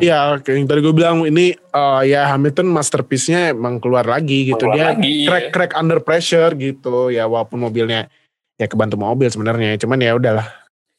[0.00, 4.64] Ya, kayak yang tadi gue bilang ini eh, ya Hamilton masterpiece-nya emang keluar lagi gitu.
[4.64, 5.28] Keluar Dia lagi, iya.
[5.28, 7.08] crack crack under pressure gitu.
[7.08, 8.08] Ya walaupun mobilnya
[8.56, 10.46] ya kebantu mobil sebenarnya, cuman ya udahlah.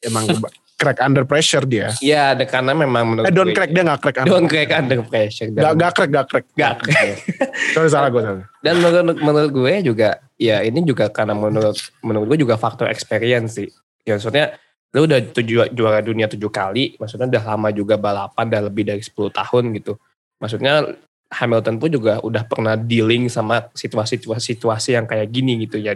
[0.00, 0.24] Emang
[0.80, 1.92] crack under pressure dia.
[2.00, 4.32] Iya, ada karena memang menurut Eh don't gue- crack dia gak crack under.
[4.32, 5.48] Don't crack under pressure.
[5.52, 6.46] Gak, gak crack, gak crack.
[6.56, 7.08] Gak crack.
[7.76, 8.44] Sorry salah gue salah.
[8.60, 13.60] dan menurut, menurut gue juga, ya ini juga karena menurut menurut gue juga faktor experience
[13.60, 13.68] sih.
[14.08, 14.56] Ya maksudnya
[14.90, 19.02] lu udah tujuh, juara dunia tujuh kali, maksudnya udah lama juga balapan, udah lebih dari
[19.02, 19.94] 10 tahun gitu.
[20.42, 20.98] Maksudnya
[21.30, 25.94] Hamilton pun juga udah pernah dealing sama situasi-situasi yang kayak gini gitu ya.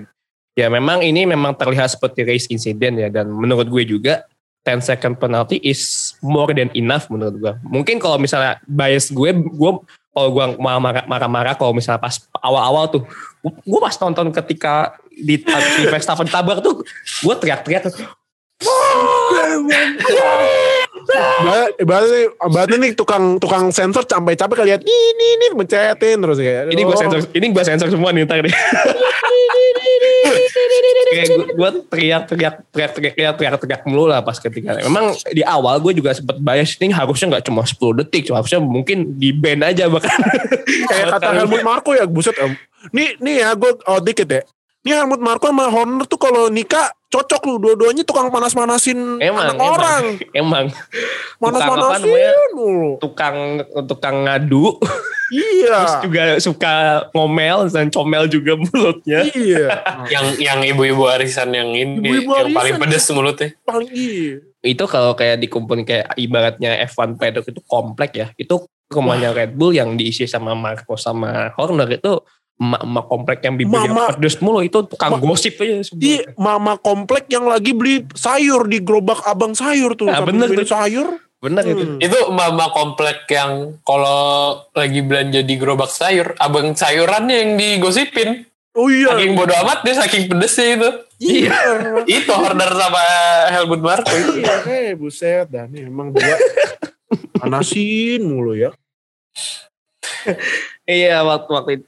[0.54, 4.22] Ya memang ini memang terlihat seperti race incident ya dan menurut gue juga
[4.62, 7.52] 10 second penalty is more than enough menurut gue.
[7.66, 9.70] Mungkin kalau misalnya bias gue, gue
[10.14, 13.02] kalau gue marah- marah-marah kalau misalnya pas awal-awal tuh,
[13.42, 16.86] gue pas nonton ketika di, di Verstappen tabrak tuh,
[17.26, 17.90] gue teriak-teriak
[21.84, 26.72] Berarti, berarti nih tukang tukang sensor sampai capek kali lihat ini ini mencetin terus kayak.
[26.72, 27.00] ini gue oh.
[27.00, 28.50] sensor ini gue sensor semua nih nih
[31.14, 35.14] kayak gue, gue teriak teriak teriak teriak teriak teriak teriak mulu lah pas ketika memang
[35.30, 39.14] di awal gue juga sempat bias ini harusnya nggak cuma 10 detik cuma harusnya mungkin
[39.20, 40.10] di band aja bahkan.
[40.64, 42.34] Kayak kata Helmut Marko ya buset
[42.90, 44.42] nih nih ya gue oh dikit ya
[44.84, 47.54] ini Helmut Marko sama Horner tuh kalau nikah cocok lu.
[47.56, 50.04] Dua-duanya tukang panas-panasin emang anak orang.
[50.36, 50.68] Emang.
[50.68, 52.32] Tukang apa panas-panasin namanya?
[52.52, 52.72] mulu.
[53.00, 53.36] Tukang
[53.88, 54.76] tukang ngadu.
[55.32, 55.72] Iya.
[55.80, 56.74] Terus juga suka
[57.16, 59.24] ngomel dan comel juga mulutnya.
[59.32, 59.66] Iya.
[60.12, 62.58] Yang yang ibu-ibu arisan yang ini Ibu-ibu yang arisan.
[62.60, 63.48] paling pedes mulutnya.
[63.64, 64.44] Paling iya.
[64.60, 68.26] Itu kalau kayak dikumpulin kayak ibaratnya F1 paddock itu komplek ya.
[68.36, 72.20] Itu rumahnya Red Bull yang diisi sama Marco sama Horner itu
[72.54, 75.98] emak-emak komplek yang bibirnya Mama- pedes mulu itu tukang Ma- gosip aja semua.
[75.98, 80.06] di mama komplek yang lagi beli sayur di gerobak abang sayur tuh.
[80.06, 81.18] Nah, bener beli sayur.
[81.38, 81.84] Bener itu.
[81.84, 81.98] Hmm.
[82.00, 84.16] itu mama komplek yang kalau
[84.72, 88.48] lagi belanja di gerobak sayur abang sayurannya yang digosipin.
[88.72, 89.12] Oh iya.
[89.12, 90.90] Saking bodo amat dia saking pedesnya itu.
[91.14, 91.54] Iya.
[92.10, 93.02] Itu order sama
[93.48, 94.10] Helmut Marko.
[94.10, 96.34] Itu iya eh buset dah nih emang dua
[97.36, 98.74] panasin mulu ya
[100.88, 101.84] iya waktu waktu itu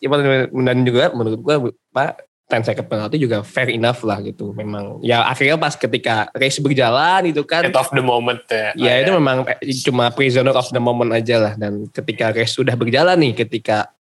[0.63, 1.57] dan juga menurut gua
[1.93, 4.55] pak 10 second penalty juga fair enough lah gitu.
[4.55, 8.71] Memang ya akhirnya pas ketika race berjalan itu kan head of the moment ya.
[8.79, 9.43] Ya itu memang
[9.83, 11.53] cuma prisoner of the moment aja lah.
[11.59, 13.91] Dan ketika race sudah berjalan nih ketika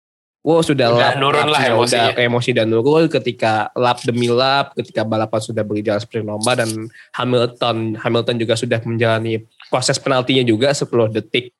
[0.46, 2.06] wow sudah Udah lap, nurun lah lapnya emosinya.
[2.14, 6.70] udah emosi dan nurun ketika lap demi lap ketika balapan sudah berjalan seperti lomba dan
[7.18, 10.86] Hamilton Hamilton juga sudah menjalani proses penaltinya juga 10
[11.18, 11.50] detik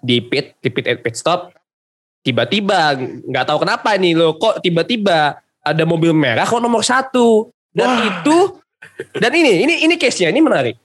[0.00, 1.52] di pit di pit pit stop
[2.22, 2.94] tiba-tiba
[3.26, 8.02] nggak tahu kenapa nih lo kok tiba-tiba ada mobil merah kok nomor satu dan Wah.
[8.08, 8.38] itu
[9.14, 10.76] dan ini ini ini case nya ini menarik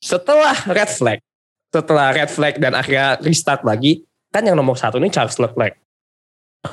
[0.00, 1.18] setelah red flag
[1.68, 5.76] setelah red flag dan akhirnya restart lagi kan yang nomor satu ini Charles Leclerc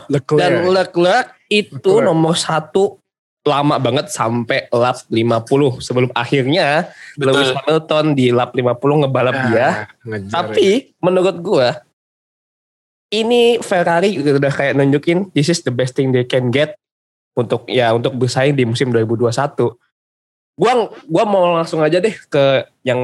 [0.09, 2.03] Leclerc dan Leclerc itu Leclerc.
[2.03, 2.99] nomor satu
[3.45, 9.61] lama banget sampai lap 50 sebelum akhirnya Lewis betul Hamilton di lap 50 ngebalap dia
[9.61, 10.33] Ah, ngejar ya.
[10.33, 11.67] tapi menurut gua
[13.13, 16.77] ini Ferrari udah kayak nunjukin this is the best thing they can get
[17.35, 19.75] untuk ya untuk bersaing di musim 2021.
[20.55, 20.71] Gua
[21.05, 22.99] gua mau langsung aja deh ke yang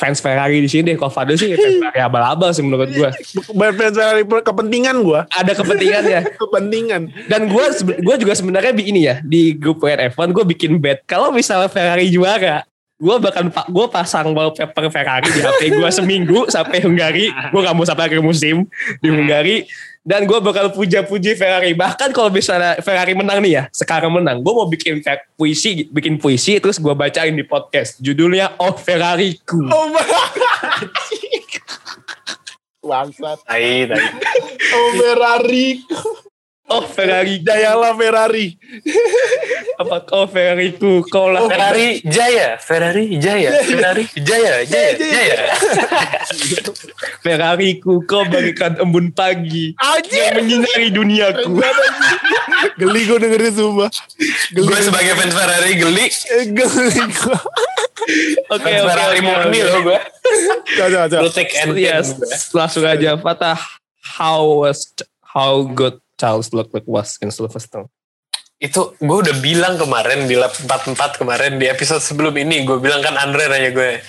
[0.00, 0.96] fans Ferrari di sini deh.
[0.96, 3.12] Kalau Fadil sih fans Ferrari abal-abal sih menurut gua.
[3.52, 5.20] Bukan fans Ferrari, kepentingan gue.
[5.28, 6.20] Ada kepentingan ya.
[6.40, 7.02] Kepentingan.
[7.28, 7.64] Dan gue
[8.00, 12.64] gue juga sebenarnya ini ya di grup WNF1 gue bikin bet kalau misalnya Ferrari juara
[13.00, 17.32] gue bahkan gue pasang wallpaper Ferrari di HP gue seminggu sampai Hungari.
[17.48, 18.68] Gue gak mau sampai akhir musim
[19.00, 19.64] di Hungari.
[20.00, 21.72] Dan gue bakal puja-puji Ferrari.
[21.76, 25.00] Bahkan kalau misalnya Ferrari menang nih ya sekarang menang gue mau bikin
[25.36, 27.96] puisi bikin puisi terus gue bacain di podcast.
[28.04, 29.64] Judulnya Oh Ferrariku.
[29.72, 29.88] Oh,
[32.80, 33.44] Bangsat.
[33.44, 34.04] Tai, tai.
[34.72, 35.84] Oh Ferrari.
[36.70, 38.54] Oh Ferrari Jayalah Ferrari.
[39.74, 45.36] apa Oh Ferrariku kau lah Ferrari Jaya, Ferrari Jaya, Ferrari Jaya, Jaya, Jaya.
[47.26, 50.30] Ferrariku kau bagaikan embun pagi Anjir.
[50.30, 51.58] yang menyinari duniaku
[52.78, 53.52] Geli gue dengerin.
[53.56, 54.62] Geli.
[54.68, 56.06] Gue sebagai fans Ferrari geli.
[56.54, 57.38] Geli gue.
[58.52, 59.98] Oke oke Ferrari oke, murni loh gue.
[60.76, 61.22] Coba, coba.
[61.24, 62.14] Lu take and Yes,
[62.52, 63.58] langsung aja Fatah
[64.18, 64.92] how was
[65.24, 67.88] how good Charles Leclerc was in Silverstone.
[68.60, 73.00] itu gue udah bilang kemarin di lap 44 kemarin di episode sebelum ini gue bilang
[73.00, 74.04] kan Andre nanya gue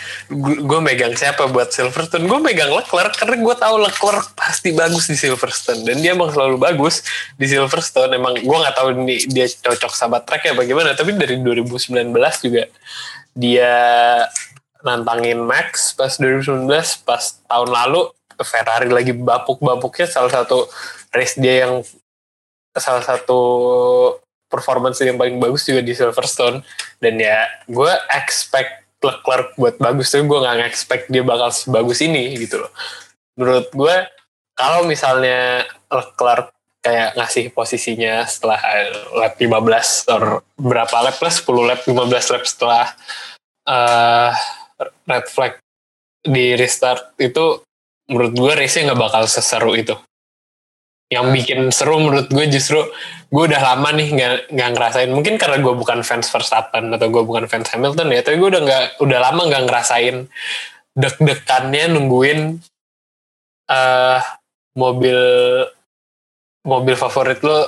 [0.60, 5.16] gue megang siapa buat Silverstone gue megang Leclerc karena gue tahu Leclerc pasti bagus di
[5.16, 7.00] Silverstone dan dia emang selalu bagus
[7.40, 11.40] di Silverstone emang gue nggak tahu ini dia cocok sama track ya bagaimana tapi dari
[11.40, 12.12] 2019
[12.44, 12.68] juga
[13.32, 13.72] dia
[14.84, 16.68] nantangin Max pas 2019
[17.08, 18.12] pas tahun lalu
[18.44, 20.68] Ferrari lagi bapuk-bapuknya salah satu
[21.16, 21.88] race dia yang
[22.78, 23.42] salah satu
[24.52, 26.64] performance yang paling bagus juga di Silverstone.
[27.00, 32.38] Dan ya gue expect Leclerc buat bagus tapi gue nggak expect dia bakal sebagus ini
[32.38, 32.72] gitu loh.
[33.40, 33.96] Menurut gue
[34.54, 40.24] kalau misalnya Leclerc kayak ngasih posisinya setelah eh, lap 15 or
[40.58, 42.86] berapa lap lah 10 lap 15 lap setelah
[43.70, 44.32] eh,
[45.06, 45.54] red flag
[46.22, 47.62] di restart itu
[48.10, 49.94] menurut gue race-nya nggak bakal seseru itu
[51.12, 52.80] yang bikin seru menurut gue justru
[53.32, 55.12] gue udah lama nih nggak nggak ngerasain.
[55.12, 58.64] Mungkin karena gue bukan fans Verstappen atau gue bukan fans Hamilton ya tapi gue udah
[58.64, 60.32] nggak udah lama nggak ngerasain
[60.96, 62.60] deg-degannya nungguin
[63.72, 64.20] eh
[64.76, 65.20] mobil
[66.68, 67.68] mobil favorit lo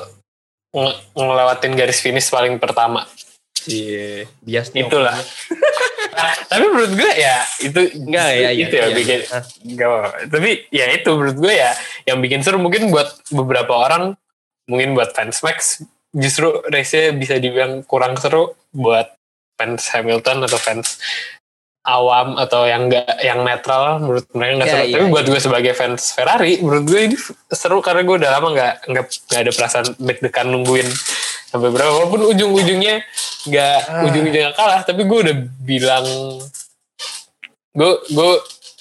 [0.76, 3.08] nge- ngelewatin garis finish paling pertama
[3.66, 5.18] Iya, biasnya itulah
[6.14, 8.96] Nah, tapi menurut gue ya itu Enggak ya, itu ya iya.
[8.96, 9.44] bikin Hah.
[9.66, 10.10] Gak apa-apa.
[10.30, 11.72] Tapi ya itu menurut gue ya
[12.06, 14.14] yang bikin seru mungkin buat beberapa orang
[14.70, 15.82] mungkin buat fans Max
[16.14, 19.10] justru race-nya bisa dibilang kurang seru buat
[19.58, 21.02] fans Hamilton atau fans
[21.84, 24.86] awam atau yang enggak yang netral menurut mereka nggak Ya, seru.
[24.88, 27.16] iya, Tapi buat gue sebagai fans Ferrari menurut gue ini
[27.52, 30.88] seru karena gue udah lama nggak nggak nggak ada perasaan deg-degan nungguin
[31.54, 33.06] sampai berapa walaupun ujung-ujungnya
[33.46, 34.10] nggak Ah.
[34.10, 34.82] ujung-ujungnya kalah.
[34.82, 36.06] Tapi gue udah bilang
[37.78, 38.32] gue gue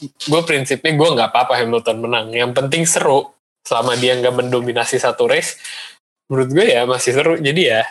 [0.02, 2.26] gue prinsipnya gue nggak apa-apa Hamilton menang.
[2.32, 3.28] Yang penting seru.
[3.62, 5.60] Selama dia nggak mendominasi satu race
[6.32, 7.36] menurut gue ya masih seru.
[7.36, 7.84] Jadi ya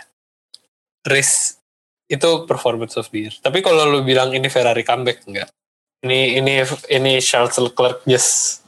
[1.06, 1.62] race
[2.10, 3.34] itu performance of the year.
[3.38, 5.48] Tapi kalau lu bilang ini Ferrari comeback enggak
[6.02, 8.62] ini ini ini Charles Leclerc just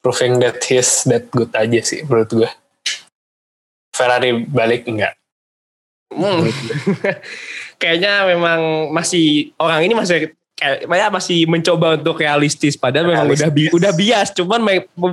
[0.00, 2.50] proving that he's that good aja sih menurut gue
[3.92, 5.12] Ferrari balik enggak
[6.14, 6.46] Hmm.
[7.82, 8.60] Kayaknya memang
[8.94, 10.30] masih orang ini masih
[10.62, 14.62] kayak ya masih mencoba untuk realistis padahal memang udah bi- udah bias cuman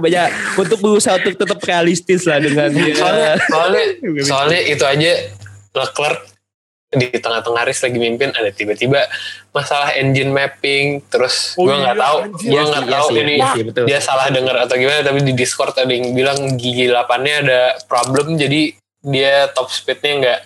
[0.06, 2.94] ya, untuk berusaha untuk tetap realistis lah dengan dia.
[2.94, 3.84] soalnya soalnya
[4.30, 5.12] soalnya itu aja
[5.74, 6.30] Leclerc
[6.90, 9.06] di tengah-tengah race lagi mimpin ada tiba-tiba
[9.54, 13.22] masalah engine mapping terus Oh gue nggak iya, tahu gue Iya nggak iya tahu sih,
[13.22, 13.84] ini iya betul.
[13.86, 18.42] dia salah dengar atau gimana tapi di Discord ada yang bilang gigi 8-nya ada problem
[18.42, 18.74] jadi
[19.06, 20.40] dia top speednya nggak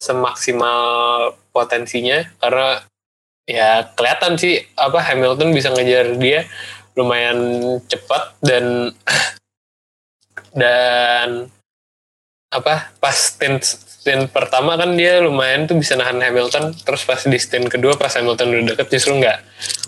[0.00, 2.84] semaksimal potensinya karena
[3.46, 6.44] ya kelihatan sih apa Hamilton bisa ngejar dia
[6.98, 7.38] lumayan
[7.86, 8.92] cepat dan
[10.60, 11.48] dan
[12.52, 17.36] apa pas stint stint pertama kan dia lumayan tuh bisa nahan Hamilton terus pas di
[17.36, 19.38] stint kedua pas Hamilton udah deket justru nggak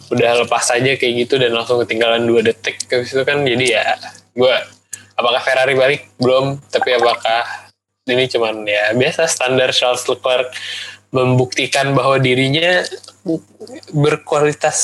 [0.09, 2.81] udah lepas aja kayak gitu dan langsung ketinggalan dua detik.
[2.89, 3.85] Habis itu kan jadi ya
[4.33, 4.55] gue
[5.17, 6.09] apakah Ferrari balik?
[6.17, 7.68] Belum tapi apakah
[8.09, 10.49] ini cuman ya biasa standar Charles Leclerc
[11.09, 12.85] membuktikan bahwa dirinya
[13.93, 14.79] berkualitas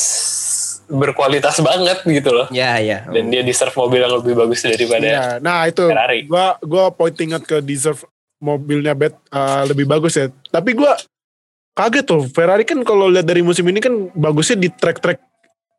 [0.85, 3.09] berkualitas banget gitu loh Ya ya.
[3.09, 6.29] dan dia deserve mobil yang lebih bagus daripada Iya, nah itu Ferrari.
[6.29, 8.05] gua gua pointing out ke deserve
[8.37, 10.29] mobilnya bet uh, lebih bagus ya.
[10.53, 10.93] Tapi gua
[11.73, 15.17] kaget tuh Ferrari kan kalau lihat dari musim ini kan bagusnya di track-track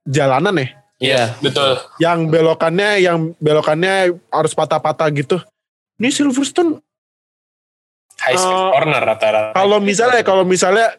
[0.03, 0.67] jalanan ya.
[0.97, 1.23] Iya.
[1.37, 5.37] betul Yang belokannya yang belokannya harus patah-patah gitu.
[6.01, 6.81] Ini Silverstone
[8.21, 9.51] high speed Uh, corner rata-rata.
[9.53, 10.95] Kalau misalnya kalau misalnya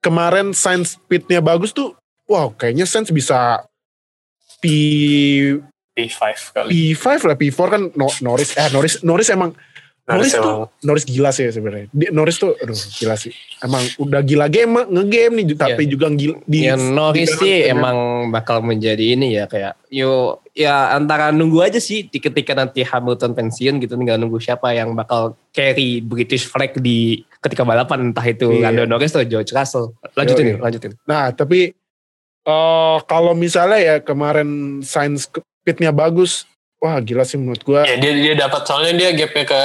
[0.00, 1.94] kemarin Sainz speednya bagus tuh,
[2.26, 3.62] wow kayaknya Sainz bisa
[4.58, 4.64] P
[5.96, 6.20] P5
[6.52, 6.92] kali.
[6.92, 9.56] P5 lah P4 kan no- Norris eh Norris Norris emang
[10.06, 11.86] Norris, Norris tuh emang- Norris gila sih sebenarnya.
[12.08, 13.34] Norris tuh aduh gila sih.
[13.58, 17.96] Emang udah gila game nge-game nih tapi juga gila di Ya Norris di- sih emang
[18.28, 23.76] bakal menjadi ini ya kayak yo ya antara nunggu aja sih ketika nanti Hamilton pensiun
[23.78, 28.70] gitu tinggal nunggu siapa yang bakal carry British flag di ketika balapan entah itu Iya.
[28.70, 29.90] Lando Norris atau George Russell.
[30.12, 30.52] Lanjutin Yoi.
[30.52, 30.92] yuk, lanjutin.
[31.02, 31.74] Nah, tapi
[32.44, 36.46] eh kalau misalnya ya kemarin Sainz speednya bagus,
[36.80, 37.82] wah gila sih menurut gua.
[37.88, 39.60] Ya dia dia dapat soalnya dia gapnya ke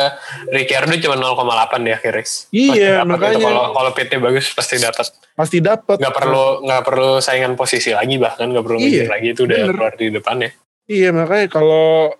[0.51, 2.35] Ricciardo cuma 0,8 di akhir race.
[2.49, 3.45] Iya, dapat makanya.
[3.45, 5.05] Kalau kalau PT bagus pasti dapat.
[5.35, 5.97] Pasti dapat.
[5.99, 9.57] Nggak perlu nggak perlu saingan posisi lagi bahkan nggak perlu Iya, ngejar lagi itu udah
[9.59, 9.75] bener.
[9.75, 10.51] keluar di depannya.
[10.89, 12.11] Iya, makanya kalau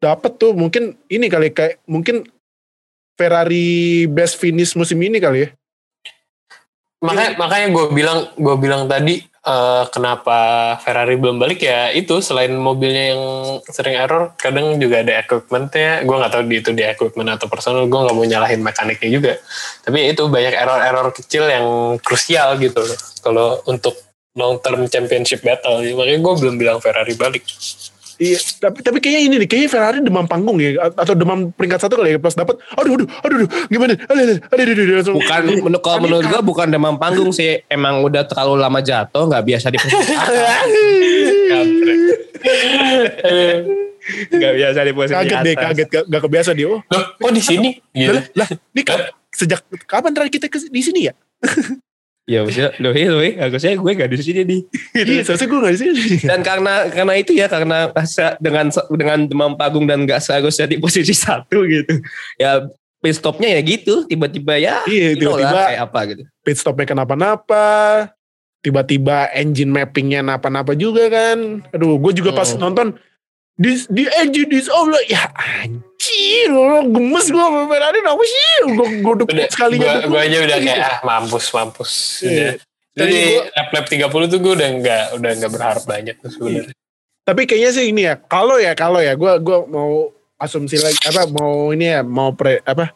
[0.00, 2.24] dapat tuh mungkin ini kali kayak mungkin
[3.20, 5.48] Ferrari best finish musim ini kali ya.
[7.00, 10.38] Makanya makanya gue bilang gue bilang tadi eh, kenapa
[10.84, 11.64] Ferrari belum balik?
[11.64, 13.22] Ya itu selain mobilnya yang
[13.68, 16.04] sering error kadang juga ada equipmentnya.
[16.04, 19.32] Gue nggak tahu itu di equipment atau personal gue nggak mau nyalahin mekaniknya juga.
[19.84, 21.66] Tapi itu banyak error-error kecil yang
[22.00, 22.98] krusial gitu loh.
[23.20, 23.96] Kalau untuk
[24.38, 27.42] long term championship battle makanya gue belum bilang Ferrari balik
[28.20, 31.96] Iya, tapi tapi kayaknya ini nih, kayaknya Ferrari demam panggung ya atau demam peringkat satu
[31.96, 32.60] kali ya pas dapat.
[32.76, 33.96] Aduh, aduh, aduh, aduh, gimana?
[33.96, 38.04] Aduh, aduh, aduh, aduh, aduh, Bukan menurut kalau menurut gua bukan demam panggung sih emang
[38.04, 39.78] udah terlalu lama jatuh nggak biasa di
[44.36, 46.68] nggak biasa di posisi kaget deh, kaget gak, gak kebiasa dia.
[46.68, 48.82] Oh, Loh, kok di sini gitu lah, ini
[49.32, 51.14] sejak kapan terakhir kita ke, di sini ya?
[52.30, 54.60] Ya maksudnya loh iya loh harusnya gue gak di sini nih.
[54.94, 56.02] Iya, seharusnya gue gak di sini.
[56.30, 60.78] Dan karena karena itu ya karena rasa dengan dengan demam panggung dan gak seharusnya di
[60.78, 61.98] posisi satu gitu.
[62.38, 62.70] Ya
[63.02, 66.22] pit stopnya ya gitu tiba-tiba ya Iya, tiba-tiba kayak apa gitu.
[66.46, 67.66] pit stopnya kenapa-napa.
[68.62, 71.66] Tiba-tiba engine mappingnya napa-napa juga kan.
[71.74, 72.60] Aduh, gue juga pas Hmm.
[72.62, 72.86] nonton
[73.58, 75.02] di di engine is lah.
[75.08, 75.26] Ya
[76.10, 78.42] anjir, lo gemes gue Ferrari kenapa sih?
[78.74, 79.86] Gue gue sekalinya.
[79.86, 80.10] gua, dukung.
[80.10, 81.92] gua aja udah kayak ah mampus mampus
[82.26, 82.58] Iya.
[82.98, 83.20] udah jadi
[83.54, 86.74] lap lap 30 tuh gue udah nggak udah nggak berharap banyak tuh sebenarnya
[87.20, 91.30] Tapi kayaknya sih ini ya, kalau ya kalau ya, gue gua mau asumsi lagi apa
[91.30, 92.90] mau ini ya mau pre apa?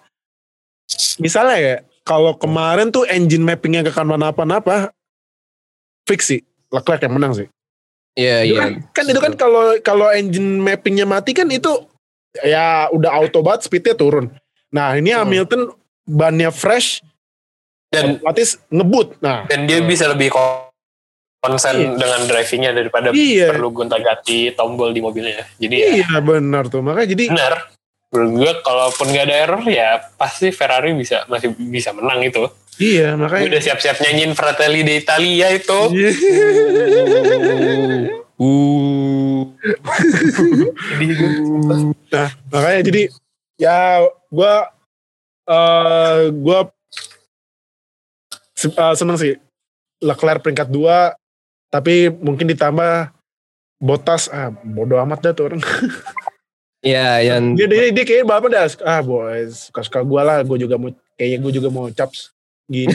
[1.23, 4.91] Misalnya ya, kalau kemarin tuh engine mappingnya ke kenapa-napa,
[6.09, 6.41] fix sih,
[6.73, 7.47] Leclerc yang menang sih.
[8.19, 8.59] Iya Itu iya.
[8.59, 11.71] kan, kan itu kan kalau kalau engine mappingnya mati kan itu
[12.43, 14.31] ya udah auto banget speednya turun.
[14.71, 15.23] Nah ini Hmm.
[15.23, 15.71] Hamilton
[16.03, 17.01] bannya fresh,
[17.89, 19.19] dan otomatis ngebut.
[19.23, 20.71] Nah dan dia bisa lebih ko-
[21.39, 21.89] konsen Iya.
[21.95, 23.53] dengan drivingnya daripada Iya.
[23.53, 27.55] perlu gonta ganti tombol di mobilnya jadi ya iya benar tuh makanya jadi benar
[28.09, 32.49] menurut gue kalaupun nggak ada error ya pasti Ferrari bisa masih bisa menang itu
[32.81, 36.11] iya gue makanya udah siap-siap nyanyiin Fratelli d'Italia itu Iya.
[38.35, 39.47] Uh.
[40.99, 41.31] gue
[42.11, 43.03] Nah, makanya jadi
[43.55, 44.75] ya gua
[45.47, 46.59] eh gua
[48.59, 49.39] se- eh, seneng sih.
[50.03, 51.15] Leclerc peringkat dua
[51.71, 53.15] tapi mungkin ditambah
[53.79, 55.63] Botas ah bodoh amat dah tuh orang.
[56.85, 58.67] Iya yang dia dia, dia kayaknya balapan dah.
[58.83, 60.39] Ah boys suka-suka gua lah.
[60.43, 62.34] Gua juga mau kayaknya gua juga mau caps
[62.69, 62.95] gini.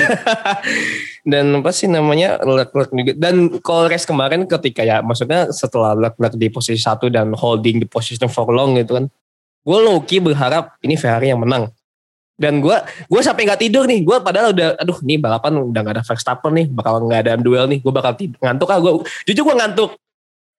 [1.31, 3.13] dan apa sih namanya Leclerc juga.
[3.17, 3.59] Dan
[3.89, 8.49] race kemarin ketika ya maksudnya setelah Leclerc di posisi satu dan holding di posisi for
[8.49, 9.05] long gitu kan
[9.59, 11.69] gue low-key berharap ini Ferrari yang menang.
[12.39, 12.71] Dan gue
[13.11, 13.99] gue sampai nggak tidur nih.
[14.01, 17.67] Gue padahal udah aduh nih balapan udah nggak ada Verstappen nih bakal nggak ada duel
[17.67, 17.83] nih.
[17.83, 18.91] Gue bakal tidur, ngantuk ah gue
[19.27, 19.91] jujur gue ngantuk.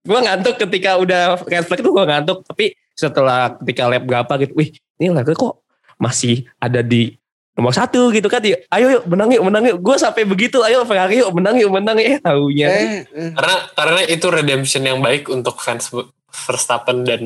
[0.04, 2.38] Gue ngantuk ketika udah red flag itu gue ngantuk.
[2.44, 5.64] Tapi setelah ketika lap berapa gitu wih ini Leclerc kok
[5.96, 7.16] masih ada di
[7.60, 9.78] nomor satu gitu kan dia ayo yuk menang yuk menang yuk.
[9.84, 12.72] Gue sampai begitu ayo Ferrari yuk menang yuk menang eh taunya.
[12.72, 13.30] Eh, eh.
[13.36, 15.92] karena karena itu redemption yang baik untuk fans
[16.32, 17.22] Verstappen dan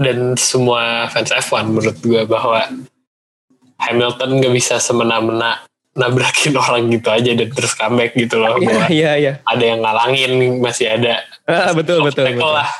[0.00, 2.64] dan semua fans F1 menurut gue bahwa
[3.84, 5.60] Hamilton gak bisa semena-mena
[5.92, 8.56] nabrakin orang gitu aja dan terus comeback gitu loh.
[8.56, 9.32] Iya bahwa iya iya.
[9.44, 10.32] ada yang ngalangin
[10.64, 11.20] masih ada.
[11.44, 12.48] Ah, betul betul, betul.
[12.48, 12.70] lah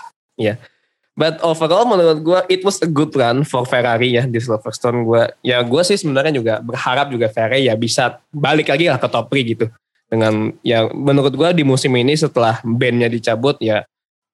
[1.19, 5.23] But overall menurut gue it was a good run for Ferrari ya di Silverstone gue.
[5.43, 9.27] Ya gue sih sebenarnya juga berharap juga Ferrari ya bisa balik lagi lah ke top
[9.29, 9.67] 3 gitu.
[10.11, 13.85] Dengan ya menurut gue di musim ini setelah bandnya dicabut ya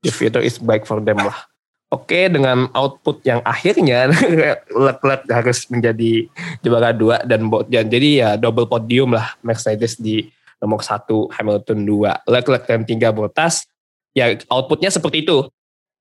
[0.04, 1.48] the future is baik for them lah.
[1.86, 4.10] Oke dengan output yang akhirnya
[4.86, 6.26] Leclerc harus menjadi
[6.58, 10.26] juara dua dan jadi ya double podium lah Mercedes di
[10.58, 13.70] nomor satu Hamilton dua Leclerc dan tiga Bottas
[14.16, 15.46] ya outputnya seperti itu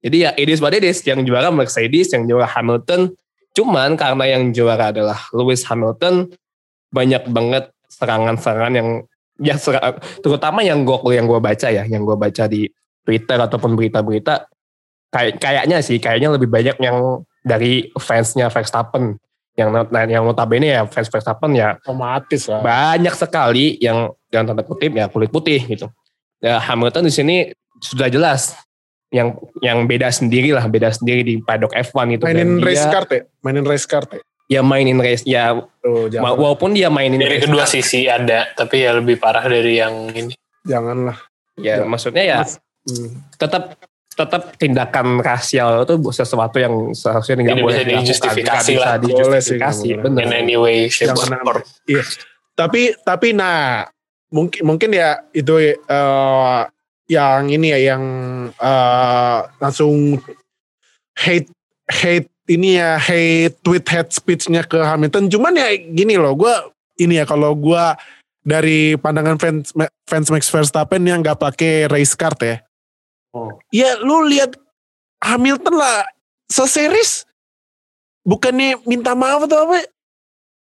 [0.05, 1.01] jadi ya it is what it is.
[1.01, 3.17] Yang juara Mercedes, yang juara Hamilton.
[3.57, 6.29] Cuman karena yang juara adalah Lewis Hamilton,
[6.93, 8.89] banyak banget serangan-serangan yang
[9.41, 12.69] ya serang- terutama yang gue yang gue baca ya, yang gue baca di
[13.01, 14.45] Twitter ataupun berita-berita
[15.09, 19.15] kayak kayaknya sih kayaknya lebih banyak yang dari fansnya Verstappen
[19.55, 22.59] yang nah, yang notabene ya fans Verstappen ya Otomatis lah.
[22.59, 25.87] banyak sekali yang yang tanda kutip ya kulit putih gitu.
[26.43, 27.35] Ya, Hamilton di sini
[27.79, 28.59] sudah jelas
[29.15, 29.27] yang
[29.61, 32.23] yang beda sendiri lah, beda sendiri di paddock F1 itu.
[32.23, 33.21] Mainin Dan race dia- card ya?
[33.39, 34.21] Mainin race card ya?
[34.45, 38.45] Ya mainin race, ya jangan, wa- walaupun dia mainin Dari race kedua card, sisi ada,
[38.51, 40.35] tapi ya lebih parah dari yang ini.
[40.61, 41.17] janganlah.
[41.55, 41.85] ya, Ya.
[41.87, 43.09] maksudnya ya Mas- Hmm.
[43.33, 43.79] tetap
[44.11, 48.95] tetap tindakan rasial itu sesuatu yang seharusnya nggak Tidak boleh bisa dijustifikasi nggak bisa lah.
[48.97, 50.21] Dijustifikasi, benar.
[50.21, 51.63] In any way, shape, or Jangan form.
[51.85, 52.03] Iya.
[52.53, 53.83] Tapi tapi nah
[54.29, 56.59] mungkin mungkin ya itu eh,
[57.05, 58.03] yang ini ya yang
[58.53, 60.17] eh, langsung
[61.15, 61.49] hate
[61.89, 65.29] hate ini ya hate tweet hate speechnya ke Hamilton.
[65.29, 66.53] Cuman ya gini loh, gue
[67.01, 67.83] ini ya kalau gue
[68.45, 69.73] dari pandangan fans
[70.05, 72.57] fans Max Verstappen yang nggak pakai race card ya.
[73.33, 73.49] Oh.
[73.73, 74.55] Ya lu lihat
[75.25, 76.05] Hamilton lah
[76.45, 77.25] seseris
[78.25, 79.85] bukannya minta maaf atau apa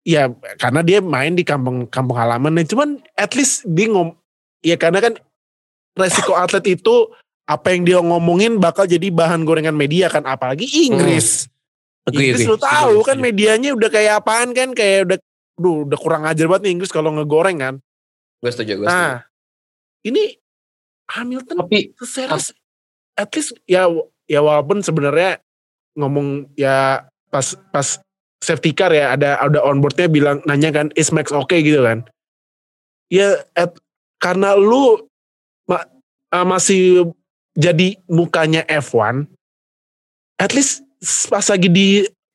[0.06, 4.16] ya karena dia main di kampung kampung halaman cuman at least dia ngom
[4.64, 5.14] ya karena kan
[5.96, 7.10] resiko atlet itu
[7.46, 11.46] apa yang dia ngomongin bakal jadi bahan gorengan media kan apalagi Inggris
[12.06, 12.50] Agree, Inggris agree.
[12.52, 13.26] lu tahu Setuju, kan setuju.
[13.26, 15.18] medianya udah kayak apaan kan kayak udah
[15.56, 17.74] duh, udah kurang ajar banget nih Inggris kalau ngegoreng kan
[18.38, 18.92] Gue setuju, gue setuju.
[18.92, 19.24] nah
[20.04, 20.36] ini
[21.06, 22.52] Hamilton Tapi seseres
[23.16, 23.88] at least ya
[24.26, 25.40] ya walaupun sebenarnya
[25.96, 27.98] ngomong ya pas pas
[28.42, 32.04] safety car ya ada ada onboardnya bilang nanya kan is Max oke gitu kan
[33.08, 33.72] ya at,
[34.20, 35.06] karena lu
[36.36, 37.08] ah, masih
[37.52, 39.24] jadi mukanya F1
[40.36, 40.84] at least
[41.26, 41.88] pas lagi di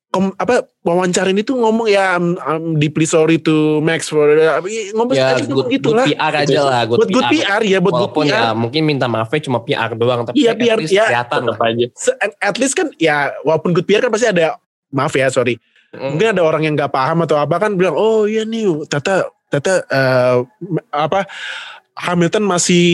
[0.09, 5.37] kom- apa wawancarin itu ngomong ya I'm, I'm deeply sorry to Max for ngomong ya
[5.37, 7.93] at good, ngomong gitu good lah PR aja lah, good, buat good PR ya buat
[7.93, 10.91] good Walaupun PR ya mungkin minta maafnya cuma PR doang, tapi Iya, at PR, least
[10.91, 11.05] ya.
[11.07, 11.55] kelihatan lah.
[11.55, 11.85] tetap aja.
[12.41, 14.57] At least kan ya walaupun good PR kan pasti ada
[14.89, 16.15] maaf ya sorry Mm.
[16.15, 19.83] mungkin ada orang yang nggak paham atau apa kan bilang oh iya nih tata tata
[19.83, 20.39] eh,
[20.87, 21.27] apa
[22.01, 22.85] Hamilton masih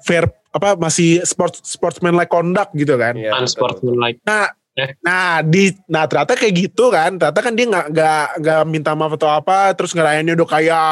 [0.00, 3.42] fair apa masih sport sportsman like conduct gitu kan Iya, betul.
[3.44, 4.18] Unsportsmanlike.
[4.22, 4.92] nah Eh.
[5.00, 9.16] nah di nah ternyata kayak gitu kan ternyata kan dia nggak nggak nggak minta maaf
[9.16, 10.88] atau apa terus ngerayainnya udah kayak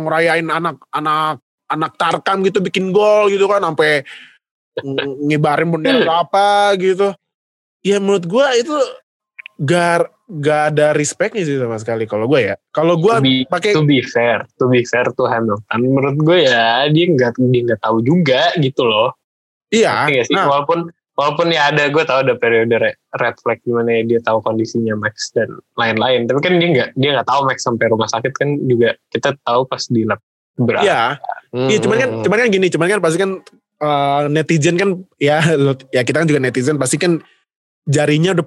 [0.00, 1.36] ngerayain anak anak
[1.68, 4.08] anak tarkam gitu bikin gol gitu kan sampai
[4.80, 7.12] ng- ngibarin bendera apa gitu
[7.84, 8.72] ya menurut gua itu
[9.56, 13.14] gak gak ada respectnya sih sama sekali kalau gue ya kalau gue
[13.46, 17.62] pakai to be fair, to be fair to Hamilton, menurut gue ya dia nggak dia
[17.62, 19.14] nggak tahu juga gitu loh.
[20.10, 20.34] iya sih?
[20.34, 24.20] nah, Walaupun walaupun ya ada gue tahu ada periode re- red flag gimana ya dia
[24.20, 25.48] tahu kondisinya Max dan
[25.78, 26.26] lain-lain.
[26.28, 29.62] Tapi kan dia nggak dia nggak tahu Max sampai rumah sakit kan juga kita tahu
[29.64, 30.20] pas di lab
[30.58, 30.84] berapa.
[30.84, 31.02] iya
[31.54, 33.30] Hmm, Iya, cuman kan, cuman kan gini, cuman kan pasti kan
[33.80, 35.40] eh, netizen kan ya,
[35.88, 37.22] ya kita kan juga netizen pasti kan
[37.88, 38.46] jarinya udah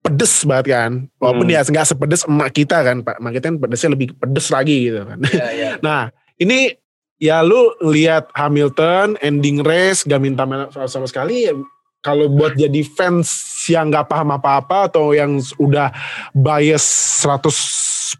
[0.00, 0.90] pedes banget kan.
[1.16, 1.54] Walaupun Hmm.
[1.54, 3.20] ya nggak sepedes emak kita kan, Pak.
[3.20, 5.18] Emak kita kan pedesnya lebih pedes lagi gitu kan.
[5.22, 5.70] Iya, iya.
[5.86, 6.72] Nah, ini
[7.16, 11.44] ya lu lihat Hamilton ending race gak minta maaf sama sekali.
[11.44, 11.52] ya,
[12.00, 13.28] Kalau buat jadi fans
[13.68, 15.92] yang nggak paham apa-apa atau yang udah
[16.32, 16.80] bias
[17.20, 18.16] 110%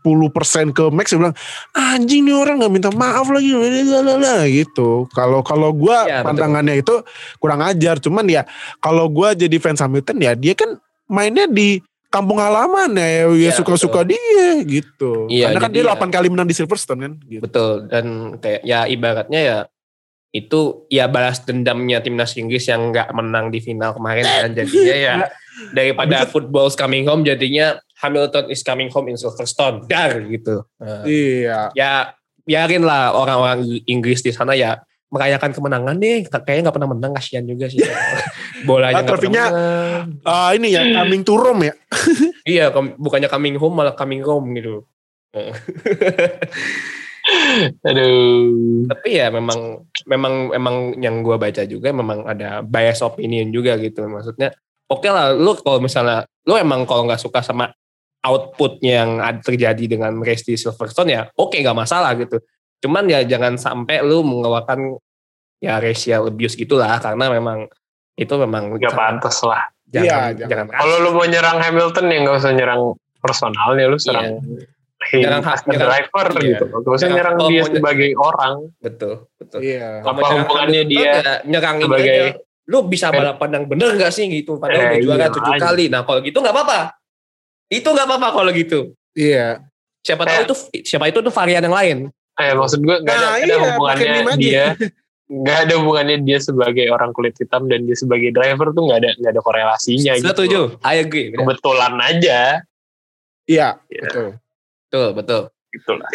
[0.70, 1.33] ke Max dia bilang
[1.72, 5.09] anjing nih orang nggak minta maaf lagi lalalala," gitu.
[5.11, 6.26] Kalau kalau gua Iya, betul.
[6.28, 6.95] pandangannya itu
[7.41, 7.97] kurang ajar.
[7.99, 8.45] Cuman ya
[8.78, 10.76] kalau gua jadi fans Hamilton ya dia kan
[11.11, 15.26] mainnya di kampung halaman ya, ya Iya, suka-suka dia gitu.
[15.26, 17.12] Iya, Karena kan dia ya- 8 kali menang di Silverstone kan.
[17.22, 17.42] Gitu.
[17.42, 18.06] Betul dan
[18.38, 19.58] kayak ya ibaratnya ya
[20.30, 25.14] itu ya balas dendamnya timnas Inggris yang nggak menang di final kemarin dan jadinya ya
[25.70, 30.62] daripada football's coming home jadinya Hamilton is coming home in Silverstone dar gitu.
[30.78, 31.74] Nah, Iya.
[31.74, 34.78] ya biarin lah orang-orang Inggris di sana ya
[35.11, 37.82] merayakan kemenangan deh kayaknya nggak pernah menang kasihan juga sih
[38.68, 40.06] bolanya Ah, nggak pernah trofinya- menang.
[40.22, 41.74] Ah ini ya coming to Rome ya.
[42.54, 44.86] iya bukannya coming home malah coming home gitu
[47.86, 48.86] Aduh.
[48.90, 54.02] tapi ya memang memang memang yang gua baca juga memang ada bias opinion juga gitu
[54.06, 54.50] maksudnya
[54.86, 57.70] oke lah lu kalau misalnya lu emang kalau nggak suka sama
[58.20, 62.40] outputnya yang terjadi dengan di Silverstone ya oke nggak masalah gitu
[62.81, 64.97] cuman ya jangan sampai lu mengeluarkan
[65.59, 67.68] ya racial abuse gitulah karena memang
[68.14, 69.68] itu memang Gak pantas lah.
[69.87, 70.66] jangan Iya, jangan, jangan.
[70.72, 72.83] Kalau lu mau nyerang Hamilton ya nggak usah nyerang
[73.18, 74.39] personalnya, lu serang
[75.03, 76.45] him Nyerang as hak- a nyerang- driver iya.
[76.47, 76.64] gitu.
[76.70, 78.55] Gak usah Nyerang- nyerang dia sebagai orang.
[78.78, 79.89] betul betul Iya.
[79.99, 82.49] Kalau Apa nyerang hubungannya dia ya nyerang sebagai- aja.
[82.64, 85.64] lu bisa balapan yang bener gak sih gitu padahal Eh, udah juara iya, tujuh makanya.
[85.66, 86.81] kali nah kalau gitu nggak apa-apa
[87.68, 88.81] Itu nggak apa-apa kalau gitu.
[89.12, 89.62] Iya.
[90.01, 90.55] Siapa tahu Kayak- itu
[90.85, 91.99] siapa itu tuh varian yang lain.
[92.41, 94.64] Eh maksud gue nggak ada, Nah, ada iya, hubungannya dia
[95.30, 99.11] nggak ada hubungannya dia sebagai orang kulit hitam dan dia sebagai driver tuh nggak ada
[99.20, 100.26] nggak ada korelasinya gitu.
[100.26, 100.61] Setuju.
[100.82, 101.30] I agree.
[101.30, 101.38] Benar.
[101.47, 102.41] Kebetulan aja
[103.47, 104.03] Iya, Iya.
[104.07, 104.26] betul.
[104.91, 105.43] Betul, betul.
[105.70, 106.11] gitu lah.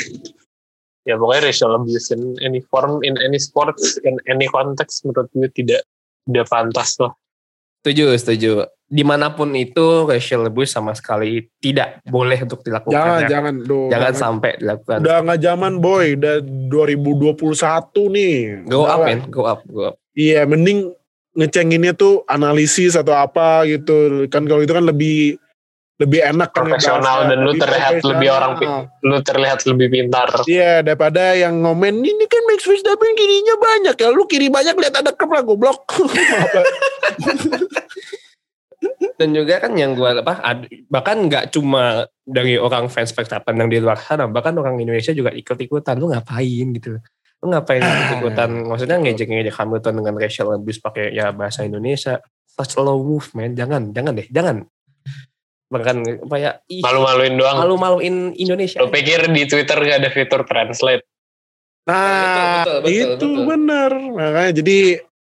[1.07, 5.47] Ya pokoknya racial abuse in any form, in any sports, in any context menurut gue
[5.55, 5.87] tidak
[6.27, 7.13] tidak pantas lah.
[7.85, 8.51] Setuju, setuju.
[8.89, 12.97] Di mana pun itu racial abuse sama sekali tidak boleh untuk dilakukan.
[12.97, 13.29] Jangan, ya.
[13.29, 13.53] jangan.
[13.61, 14.97] Duh, Jangan sampai dilakukan.
[15.05, 17.45] Udah nggak zaman boy, udah 2021
[18.09, 18.35] nih.
[18.65, 19.19] Go up, man.
[19.29, 20.01] Go up, go up.
[20.17, 20.97] Iya, mending
[21.37, 24.25] ngecenginnya tuh analisis atau apa gitu.
[24.33, 25.37] Kan kalau itu kan lebih
[25.95, 28.53] lebih enak kan Profesional dan lu Lebih terlihat lebih orang.
[28.99, 30.27] Lu terlihat lebih pintar.
[30.43, 34.09] Iya, daripada yang ngomen ini kan Max Verstappen kirinya banyak ya.
[34.11, 35.87] Lu kiri banyak lihat ada lah goblok.
[39.15, 43.79] Dan juga kan yang gue apa bahkan nggak cuma dari orang fans Verstappen yang di
[43.79, 45.95] luar sana, bahkan orang Indonesia juga ikut-ikutan.
[45.95, 46.99] Lu ngapain gitu?
[47.39, 48.67] Lu ngapain ikut-ikutan?
[48.67, 52.19] Maksudnya ngejek-ngejek Hamilton dengan racial abuse pakai ya bahasa Indonesia.
[52.43, 53.55] Such a low move, man.
[53.55, 54.67] Jangan, jangan deh, jangan.
[55.65, 55.97] Bahkan
[56.29, 57.57] kayak ih, Malu-maluin doang.
[57.57, 58.79] malu-maluin Indonesia.
[58.83, 61.01] Lu pikir di Twitter gak ada fitur translate?
[61.85, 63.45] Nah, Betul, betul, betul, itu betul.
[63.49, 63.91] bener.
[64.13, 64.79] Makanya jadi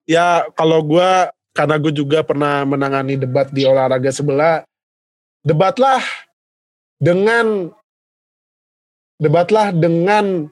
[0.06, 4.62] ya kalau gua karena gue juga pernah menangani debat di olahraga sebelah,
[5.42, 5.98] debatlah
[7.02, 7.74] dengan
[9.18, 10.46] debatlah dengan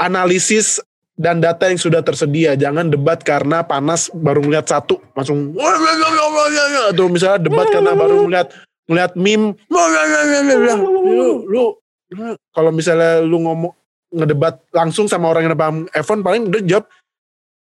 [0.00, 0.80] analisis
[1.20, 2.56] dan data yang sudah tersedia.
[2.56, 5.52] Jangan debat karena panas baru melihat satu langsung
[6.88, 8.48] atau misalnya debat karena baru melihat
[8.88, 9.78] melihat meme lu,
[11.04, 11.64] lu, lu
[12.50, 13.76] kalau misalnya lu ngomong
[14.10, 16.90] ngedebat langsung sama orang yang paham F1 paling udah jawab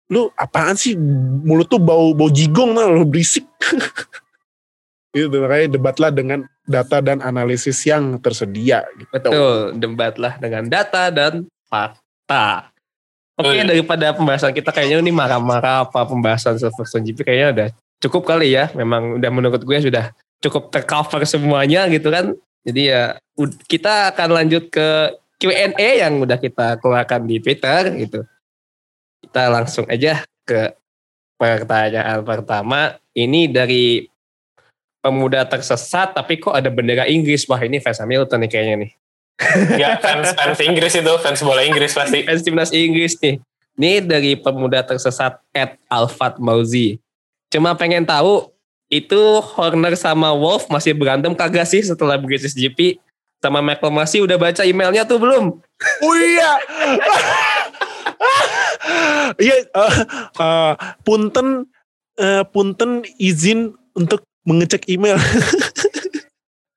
[0.09, 0.97] lu apaan sih
[1.45, 3.45] mulut tuh bau bau jigong lah lu berisik
[5.13, 9.13] gitu makanya debatlah dengan data dan analisis yang tersedia gitu.
[9.13, 12.72] Betul, debatlah dengan data dan fakta.
[13.41, 13.69] Oke, Betul.
[13.73, 17.69] daripada pembahasan kita kayaknya ini marah-marah apa pembahasan Silverstone GP kayaknya udah
[18.05, 18.69] cukup kali ya.
[18.77, 20.13] Memang udah menurut gue sudah
[20.45, 22.37] cukup tercover semuanya gitu kan.
[22.63, 23.17] Jadi ya
[23.65, 28.21] kita akan lanjut ke Q&A yang udah kita keluarkan di Twitter gitu.
[29.25, 30.77] Kita langsung aja ke
[31.41, 33.01] pertanyaan pertama.
[33.17, 34.07] Ini dari
[35.03, 37.49] pemuda tersesat tapi kok ada bendera Inggris.
[37.49, 38.93] Wah ini fans Hamilton nih kayaknya nih.
[39.81, 42.25] Ya fans fans Inggris itu fans bola Inggris pasti.
[42.25, 43.41] fans timnas Inggris nih.
[43.79, 47.01] Ini dari pemuda tersesat at Alfat Mauzi.
[47.49, 48.53] Cuma pengen tahu
[48.93, 53.01] itu Horner sama Wolf masih berantem kagak sih setelah British GP
[53.41, 55.59] sama McLemasi udah baca emailnya tuh belum?
[56.05, 56.53] oh iya
[59.41, 59.97] iya eh,
[60.37, 60.73] eh,
[61.03, 61.67] punten
[62.21, 65.17] eh, punten izin untuk mengecek email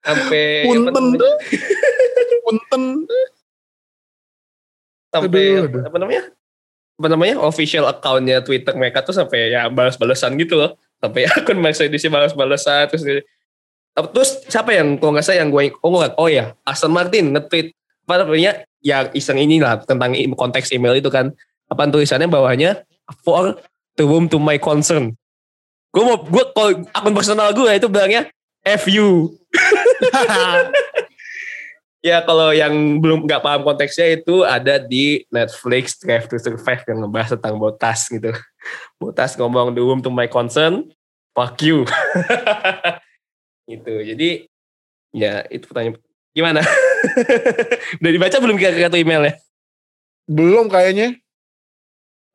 [0.06, 1.18] Sampai Punten.
[2.46, 3.10] punten
[5.10, 5.84] sampai Aduh, aduh.
[5.90, 6.24] apa namanya?
[6.96, 7.36] Apa namanya?
[7.42, 10.78] Official accountnya Twitter mereka tuh sampai ya balas-balasan gitu loh.
[11.02, 13.04] Sampai akun Mercedes balas-balasan terus
[13.96, 17.72] terus siapa yang kalau nggak salah yang gue oh nggak oh ya Aston Martin nge-tweet
[18.06, 18.52] apa namanya
[18.84, 21.32] yang iseng inilah tentang im- konteks email itu kan
[21.72, 22.84] apa tulisannya bawahnya
[23.24, 23.56] for
[23.96, 25.16] the room to my concern
[25.96, 28.28] gue mau gue kalau akun personal gue itu bilangnya
[28.84, 29.32] FU
[32.06, 37.02] ya kalau yang belum nggak paham konteksnya itu ada di Netflix Drive to Survive yang
[37.02, 38.30] ngebahas tentang Botas gitu.
[39.02, 40.94] Botas ngomong the room to my concern.
[41.34, 41.84] Fuck you.
[43.66, 43.98] Gitu.
[43.98, 44.46] Jadi
[45.10, 45.98] ya itu pertanyaan.
[46.38, 46.62] Gimana?
[48.00, 49.42] Udah dibaca belum kira-kira tuh emailnya?
[50.30, 51.18] Belum kayaknya.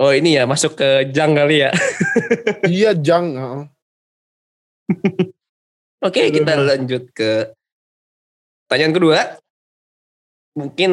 [0.03, 1.71] Oh ini ya masuk ke jang kali ya.
[2.67, 3.39] Iya jang
[6.01, 7.53] oke kita lanjut ke
[8.67, 9.19] pertanyaan kedua
[10.59, 10.93] mungkin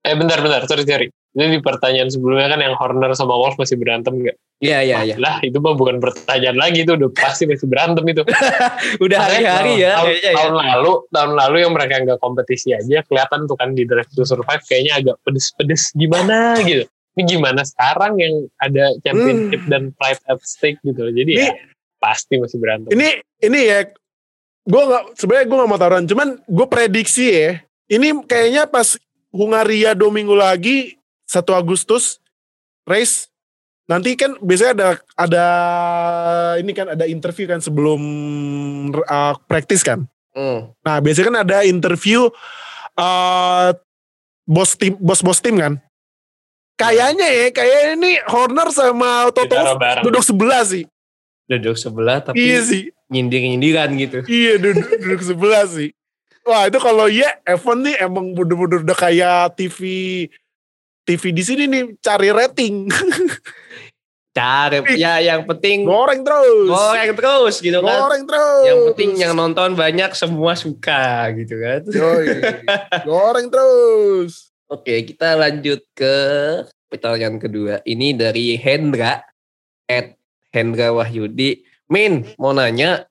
[0.00, 1.06] Eh bentar-bentar, sorry sorry.
[1.30, 4.36] Ini di pertanyaan sebelumnya kan yang Horner sama Wolf masih berantem nggak?
[4.60, 8.24] ya ya ya Lah itu mah bukan pertanyaan lagi itu udah pasti masih berantem itu.
[9.04, 10.32] udah hari-hari ya tahun, ya.
[10.36, 14.24] tahun lalu tahun lalu yang mereka nggak kompetisi aja kelihatan tuh kan di Drive to
[14.26, 16.84] Survive kayaknya agak pedes-pedes gimana gitu.
[17.14, 21.12] Ini gimana sekarang yang ada championship dan pride at stake gitu.
[21.12, 21.52] Jadi ya
[22.00, 22.88] pasti masih berantem.
[22.96, 23.84] ini ini ya
[24.64, 27.60] gue nggak sebenarnya gue nggak mau taruhan cuman gue prediksi ya
[27.90, 28.94] ini kayaknya pas
[29.34, 32.18] Hungaria dua minggu lagi 1 Agustus
[32.86, 33.30] race
[33.86, 34.88] nanti kan biasanya ada
[35.18, 35.46] ada
[36.62, 38.00] ini kan ada interview kan sebelum
[38.94, 40.70] uh, praktis kan Hmm.
[40.86, 42.30] nah biasanya kan ada interview
[42.94, 43.74] uh,
[44.46, 45.74] bos tim bos bos tim kan
[46.78, 49.58] kayaknya ya kayak ini Horner sama Toto
[50.06, 50.86] duduk sebelah sih
[51.50, 54.18] duduk sebelah tapi iya sih nyindir-nyindiran gitu.
[54.30, 55.90] Iya duduk, duduk sebelah sih.
[56.48, 59.80] Wah itu kalau ya F1 nih emang bener-bener udah kayak TV
[61.04, 62.86] TV di sini nih cari rating.
[64.30, 66.70] Cari, ya yang penting Goreng terus.
[66.70, 67.98] goreng terus gitu kan.
[67.98, 68.62] Goreng terus.
[68.62, 71.82] Yang penting yang nonton banyak semua suka gitu kan.
[71.90, 72.38] Yoi.
[73.10, 74.54] Goreng terus.
[74.70, 76.14] Oke, kita lanjut ke
[76.86, 77.82] pertanyaan kedua.
[77.82, 79.18] Ini dari Hendra
[79.90, 80.14] at
[80.54, 81.66] Hendra Wahyudi.
[81.90, 83.09] Min, mau nanya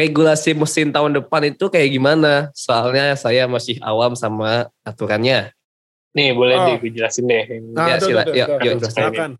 [0.00, 2.48] regulasi mesin tahun depan itu kayak gimana?
[2.56, 5.52] Soalnya saya masih awam sama aturannya.
[6.16, 6.66] Nih boleh Oh.
[6.72, 7.44] deh gue jelasin deh.
[7.76, 9.30] Ya, tuh, sila- tuh, yuk, yuk, silakan.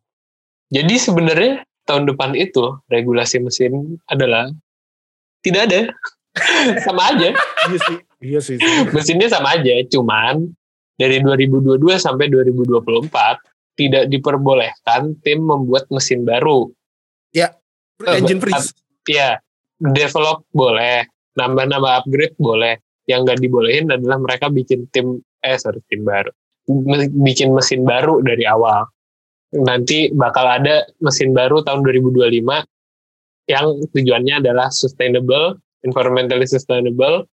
[0.71, 1.53] Jadi sebenarnya
[1.83, 4.53] tahun depan itu regulasi mesin adalah
[5.43, 5.81] tidak ada.
[6.87, 7.35] sama aja.
[7.67, 7.97] Iya sih.
[8.23, 8.57] Iya sih.
[8.95, 10.47] Mesinnya sama aja, cuman
[10.95, 13.43] dari 2022 sampai 2024
[13.75, 16.71] tidak diperbolehkan tim membuat mesin baru.
[18.01, 18.71] Engine freeze.
[19.09, 19.43] Ya,
[19.81, 22.77] develop boleh, nambah-nambah upgrade boleh.
[23.09, 26.31] Yang nggak dibolehin adalah mereka bikin tim, eh sorry tim baru,
[27.27, 28.87] bikin mesin baru dari awal.
[29.51, 37.27] Nanti bakal ada mesin baru tahun 2025 yang tujuannya adalah sustainable, environmentally sustainable,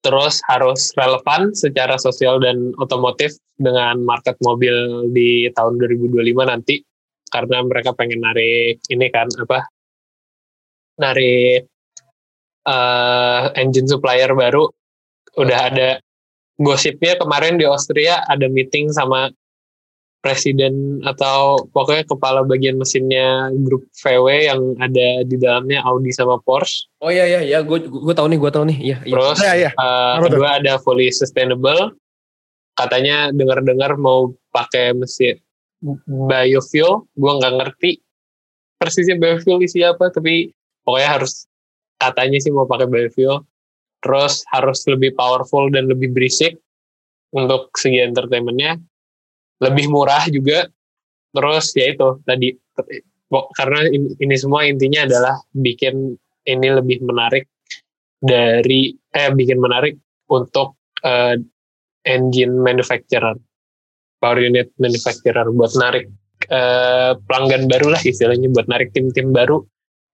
[0.00, 6.80] terus harus relevan secara sosial dan otomotif dengan market mobil di tahun 2025 nanti
[7.28, 9.66] karena mereka pengen narik ini kan apa
[10.96, 11.68] narik
[12.64, 14.68] eh, engine supplier baru
[15.36, 15.88] udah ada
[16.56, 19.28] gosipnya kemarin di Austria ada meeting sama
[20.24, 26.90] presiden atau pokoknya kepala bagian mesinnya grup VW yang ada di dalamnya Audi sama Porsche
[26.98, 28.78] Oh iya iya iya, gue gue tahu nih, gue tahu nih.
[28.80, 29.12] Iya, iya.
[29.14, 29.70] terus Ya ya.
[29.70, 30.28] eh, Apa tuh?
[30.34, 31.94] kedua ada fully sustainable
[32.74, 35.38] katanya dengar-dengar mau pakai mesin
[36.08, 37.90] biofuel gue nggak ngerti
[38.76, 40.50] persisnya biofuel isi apa tapi
[40.86, 41.50] pokoknya harus
[41.98, 43.42] katanya sih mau pakai biofuel
[44.06, 46.62] terus harus lebih powerful dan lebih berisik
[47.34, 48.78] untuk segi entertainmentnya.
[49.60, 50.68] Lebih murah juga.
[51.34, 52.54] Terus ya itu tadi.
[53.58, 56.14] Karena in- ini semua intinya adalah bikin
[56.46, 57.50] ini lebih menarik
[58.22, 59.98] dari eh bikin menarik
[60.30, 61.34] untuk eh,
[62.06, 63.34] engine manufacturer
[64.22, 66.06] power unit manufacturer buat narik
[66.46, 69.66] eh, pelanggan baru lah istilahnya buat narik tim-tim baru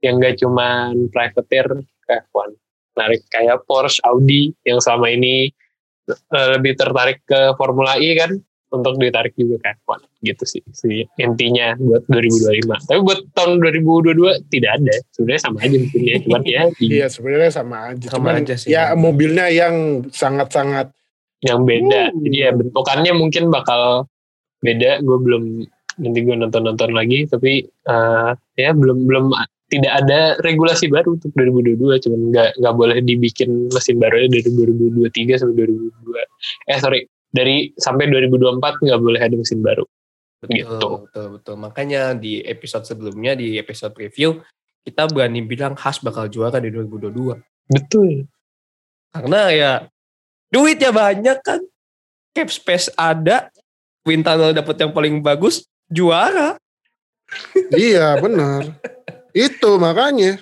[0.03, 1.67] yang gak cuman privateer
[2.07, 2.51] kayak F1
[2.93, 5.49] narik kayak Porsche Audi yang selama ini
[6.11, 8.37] eh, lebih tertarik ke Formula E kan
[8.73, 14.49] untuk ditarik juga ke F1 gitu sih, sih intinya buat 2025 tapi buat tahun 2022
[14.49, 18.07] tidak ada sebenarnya sama aja mesinnya cuman ya Iya sebenarnya sama aja.
[18.09, 18.69] Sama Cuman aja sih.
[18.73, 20.91] ya mobilnya yang sangat-sangat
[21.43, 22.15] yang beda.
[22.15, 22.21] Uh.
[22.23, 24.07] Jadi ya bentukannya mungkin bakal
[24.63, 25.03] beda.
[25.03, 25.43] Gue belum
[26.01, 29.27] nanti gue nonton-nonton lagi, tapi eh, ya belum belum
[29.73, 32.05] tidak ada regulasi baru untuk 2022.
[32.05, 36.69] Cuman nggak nggak boleh dibikin mesin baru dari 2023 sampai 2022.
[36.69, 37.01] Eh sorry
[37.33, 39.89] dari sampai 2024 nggak boleh ada mesin baru.
[40.45, 40.89] Betul, Gitu.
[41.09, 41.55] betul, betul.
[41.57, 44.43] Makanya di episode sebelumnya, di episode preview,
[44.83, 47.39] kita berani bilang khas bakal juara di 2022.
[47.71, 48.27] Betul.
[49.15, 49.73] Karena ya
[50.53, 51.63] duitnya banyak kan.
[52.33, 53.53] Cap space ada,
[54.09, 56.57] wind tunnel dapat yang paling bagus, juara.
[57.77, 58.67] iya benar.
[59.33, 60.39] Itu makanya.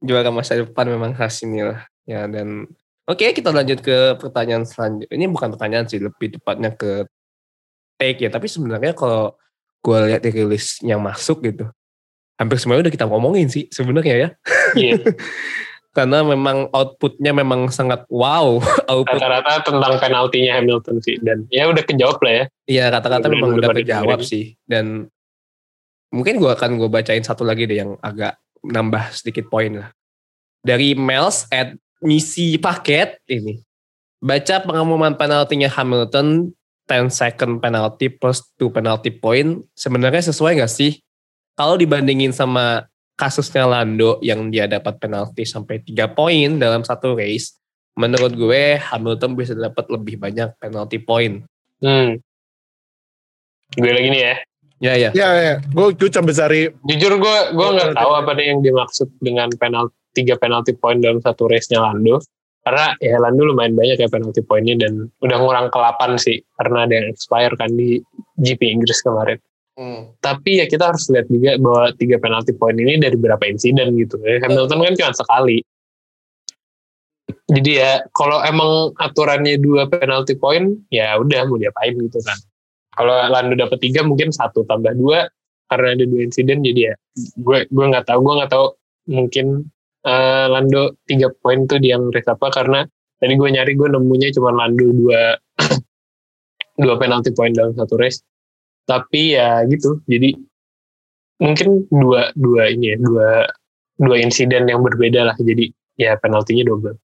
[0.00, 1.84] Juara masa depan memang khas inilah.
[2.08, 2.66] Ya dan
[3.04, 5.12] oke kita lanjut ke pertanyaan selanjutnya.
[5.12, 7.04] Ini bukan pertanyaan sih, lebih tepatnya ke
[8.00, 8.30] take ya.
[8.32, 9.36] Tapi sebenarnya kalau
[9.84, 11.68] gue lihat di rilis yang masuk gitu,
[12.40, 14.28] hampir semuanya udah kita ngomongin sih sebenarnya ya.
[14.72, 14.96] Iya.
[15.90, 18.62] Karena memang outputnya memang sangat wow.
[18.90, 22.44] Output Rata-rata tentang penaltinya Hamilton sih dan ya udah kejawab lah ya.
[22.70, 25.10] Iya kata-kata memang udah kejawab sih dan
[26.10, 29.90] mungkin gua akan gue bacain satu lagi deh yang agak nambah sedikit poin lah.
[30.60, 31.72] Dari Mels at
[32.04, 33.60] misi paket ini.
[34.20, 36.52] Baca pengumuman penaltinya Hamilton
[36.84, 39.64] 10 second penalty plus 2 penalty point.
[39.72, 41.00] Sebenarnya sesuai gak sih?
[41.56, 42.84] Kalau dibandingin sama
[43.16, 47.56] kasusnya Lando yang dia dapat penalti sampai 3 poin dalam satu race
[47.96, 51.44] menurut gue Hamilton bisa dapat lebih banyak penalty point.
[51.84, 52.20] Hmm.
[53.76, 54.34] Gue lagi nih ya.
[54.80, 55.54] Ya ya Ya ya.
[55.70, 56.72] Gue gue coba cari.
[56.88, 61.22] Jujur gue gue nggak tahu apa nih yang dimaksud dengan penalti tiga penalti point dalam
[61.22, 62.18] satu race-nya Lando.
[62.60, 66.84] Karena ya Lando lumayan banyak ya penalti poinnya dan udah ngurang ke 8 sih karena
[66.84, 68.02] ada yang expire kan di
[68.36, 69.40] GP Inggris kemarin.
[69.80, 70.12] Hmm.
[70.20, 74.20] Tapi ya kita harus lihat juga bahwa tiga penalti point ini dari berapa insiden gitu.
[74.20, 75.64] Ya, Hamilton kan cuma sekali.
[77.50, 82.36] Jadi ya kalau emang aturannya dua penalti point ya udah mau diapain gitu kan.
[82.90, 85.30] Kalau Lando dapat tiga mungkin satu tambah dua
[85.70, 86.94] karena ada dua insiden jadi ya
[87.38, 88.66] gue gue nggak tahu gue nggak tahu
[89.14, 89.46] mungkin
[90.02, 92.82] eh, Lando tiga poin tuh di yang race apa karena
[93.22, 95.38] tadi gue nyari gue nemunya cuma Lando dua
[96.82, 98.24] dua penalti poin dalam satu race.
[98.88, 100.34] Tapi ya gitu jadi
[101.38, 103.28] mungkin dua dua ini ya dua
[104.00, 106.98] dua insiden yang berbeda lah jadi ya penaltinya double.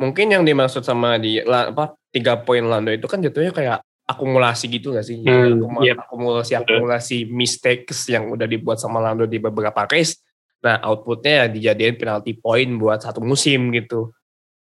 [0.00, 3.78] Mungkin yang dimaksud sama di apa tiga poin Lando itu kan jatuhnya kayak
[4.10, 5.22] akumulasi gitu gak sih?
[5.22, 5.94] Hmm, akumu- iya.
[5.94, 10.18] Akumulasi akumulasi mistakes yang udah dibuat sama Lando di beberapa race.
[10.60, 14.12] Nah outputnya ya dijadiin penalti poin buat satu musim gitu.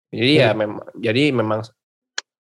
[0.09, 1.61] Jadi ya memang jadi memang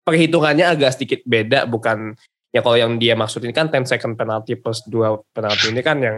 [0.04, 2.12] perhitungannya agak sedikit beda bukan
[2.50, 5.98] ya kalau yang dia maksud ini kan 10 second penalty plus dua penalti ini kan
[5.98, 6.16] yang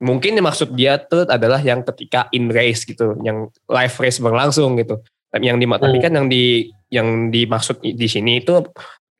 [0.00, 4.80] mungkin yang maksud dia tuh adalah yang ketika in race gitu, yang live race berlangsung
[4.80, 4.96] gitu.
[5.30, 6.04] Tapi yang di tapi Hmm.
[6.04, 6.44] kan yang di
[6.90, 8.64] yang dimaksud di sini itu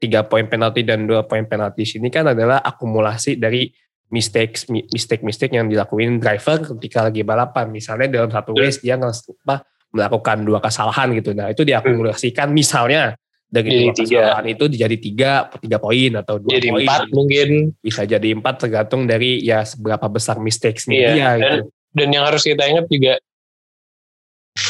[0.01, 3.68] tiga poin penalti dan dua poin penalti sini kan adalah akumulasi dari
[4.11, 7.68] mistakes mistake mistake yang dilakuin driver ketika lagi balapan.
[7.70, 11.36] Misalnya dalam satu race dia apa, melakukan dua kesalahan gitu.
[11.36, 13.14] Nah itu diakumulasikan misalnya
[13.51, 14.07] dari Jadi dua tiga.
[14.22, 17.48] kesalahan itu jadi tiga tiga poin atau dua jadi poin empat mungkin
[17.82, 21.62] bisa jadi empat tergantung dari ya seberapa besar mistakes Iya, dia dan- gitu.
[21.98, 23.18] dan yang harus kita ingat juga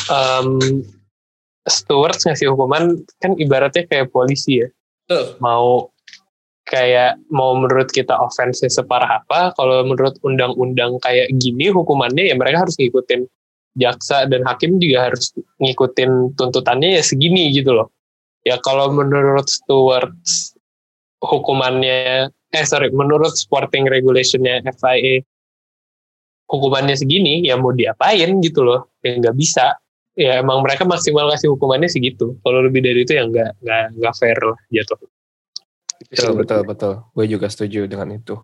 [0.08, 0.80] um,
[1.68, 4.68] stewards ngasih hukuman kan ibaratnya kayak polisi ya
[5.11, 5.34] Tuh.
[5.42, 5.90] mau
[6.70, 12.62] kayak mau menurut kita offense separah apa kalau menurut undang-undang kayak gini hukumannya ya mereka
[12.62, 13.26] harus ngikutin
[13.74, 17.90] jaksa dan hakim juga harus ngikutin tuntutannya ya segini gitu loh
[18.46, 20.54] ya kalau menurut stewards
[21.18, 25.26] hukumannya eh sorry menurut sporting regulationnya FIA
[26.46, 29.74] hukumannya segini ya mau diapain gitu loh ya nggak bisa
[30.20, 34.14] ya emang mereka maksimal kasih hukumannya segitu kalau lebih dari itu ya nggak nggak nggak
[34.20, 35.00] fair lah jatuh
[36.00, 36.92] Betul, betul, betul.
[37.12, 38.34] Gue juga setuju dengan itu.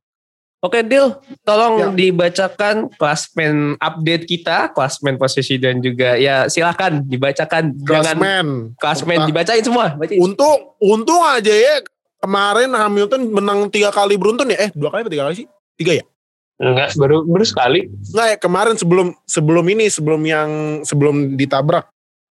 [0.61, 1.89] Oke, Dil, tolong Ya.
[1.89, 7.77] dibacakan klasmen update kita, klasmen posisi dan juga ya silakan dibacakan.
[7.81, 8.47] Jangan Klasmen.
[8.77, 9.97] klasmen dibacain semua.
[9.97, 10.21] Bacain.
[10.21, 11.81] Untung, untung aja ya
[12.21, 14.69] kemarin Hamilton menang tiga kali beruntun ya.
[14.69, 15.47] Eh dua kali apa tiga kali sih?
[15.77, 16.05] Tiga ya?
[16.57, 20.51] Enggak baru baru sekali Enggak ya kemarin sebelum sebelum ini sebelum yang
[20.83, 21.89] sebelum ditabrak.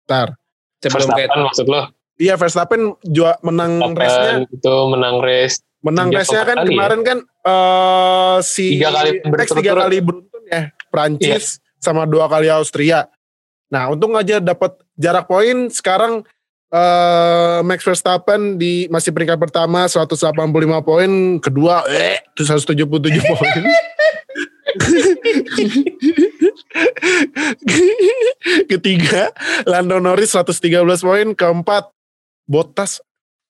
[0.10, 0.34] Ntar.
[0.82, 1.82] Sebelum kayak Verstappen maksud lo
[2.16, 4.48] Iya Verstappen jua, menang race-nya.
[4.48, 9.74] Itu menang race Menang race-nya kan kali kemarin kan eh si Tiga kali Max tiga
[9.78, 10.74] kali beruntun ya.
[10.90, 13.06] Prancis sama dua kali Austria.
[13.70, 16.26] Nah untung aja dapat jarak poin sekarang
[16.74, 20.34] eh Max Verstappen di masih peringkat pertama 185
[20.82, 23.64] poin, kedua eh 177 poin.
[28.72, 29.32] Ketiga
[29.64, 31.90] Lando Norris 113 poin, keempat
[32.46, 33.02] Bottas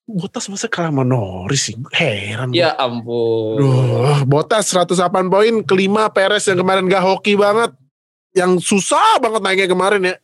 [0.06, 1.74] Bottas masa kalah sama Norris sih?
[1.98, 2.54] Heran.
[2.54, 3.58] ya ampun.
[3.58, 7.74] Duh, Bottas 108 poin, kelima Perez yang kemarin gak hoki banget.
[8.38, 10.16] Yang susah banget naiknya kemarin ya.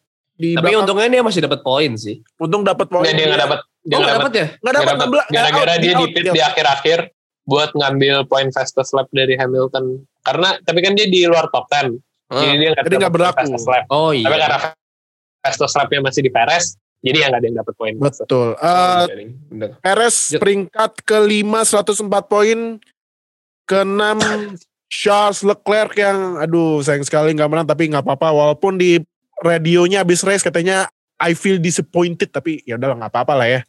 [0.41, 0.81] Di Tapi belakang.
[0.81, 2.17] untungnya dia masih dapat poin sih.
[2.35, 3.03] untung dapat poin.
[3.03, 4.45] Nggak, dia nggak dapat dia Oh, nggak dapat ya?
[4.57, 5.35] Nggak dapat Nggak 16.
[5.35, 6.99] gara-gara dia di pit di akhir-akhir
[7.43, 9.85] buat ngambil poin fastest lap dari Hamilton
[10.21, 11.97] karena tapi kan dia di luar top 10
[12.31, 13.37] jadi dia nggak dapat berlaku.
[13.39, 14.23] fastest lap Oh iya.
[14.23, 14.57] tapi karena
[15.39, 16.65] fastest lapnya masih di Perez
[16.99, 18.47] jadi ya nggak ada yang dapat poin Betul.
[19.47, 19.69] Bener.
[19.77, 20.39] Perez Jut.
[20.39, 22.59] peringkat kelima 104 poin.
[23.63, 24.19] Keenam
[24.85, 28.99] Charles Leclerc yang aduh sayang sekali nggak menang tapi nggak apa-apa walaupun di
[29.41, 30.87] radionya habis race katanya
[31.17, 33.61] I feel disappointed tapi ya udah nggak apa-apa lah ya.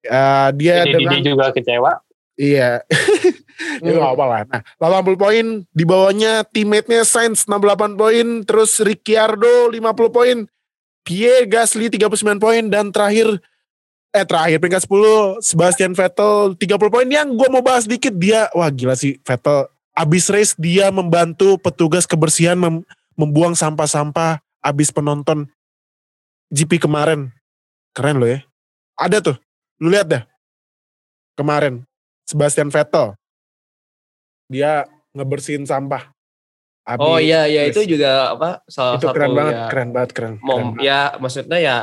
[0.00, 1.92] Eh, dia jadi dengan dia juga kecewa
[2.38, 2.80] Iya.
[3.82, 3.98] ya Hmm.
[3.98, 4.40] nggak apa lah.
[4.46, 10.36] Nah, 80 poin di bawahnya teammate-nya Sainz 68 poin, terus Ricciardo 50 poin,
[11.02, 13.42] Pierre Gasly 39 poin dan terakhir
[14.08, 18.72] eh terakhir peringkat 10 Sebastian Vettel 30 poin yang gue mau bahas dikit dia wah
[18.72, 22.86] gila sih Vettel abis race dia membantu petugas kebersihan mem-
[23.20, 25.48] membuang sampah-sampah abis penonton
[26.52, 27.32] GP kemarin.
[27.96, 28.40] Keren loh ya.
[29.00, 29.36] Ada tuh.
[29.80, 30.22] Lu lihat dah.
[31.34, 31.88] Kemarin
[32.28, 33.16] Sebastian Vettel.
[34.52, 34.84] Dia
[35.16, 36.12] ngebersihin sampah.
[36.88, 40.10] Abis Oh iya iya itu juga apa salah itu satu keren banget ya, keren banget
[40.16, 41.76] keren keren, Mom, banget, ya maksudnya ya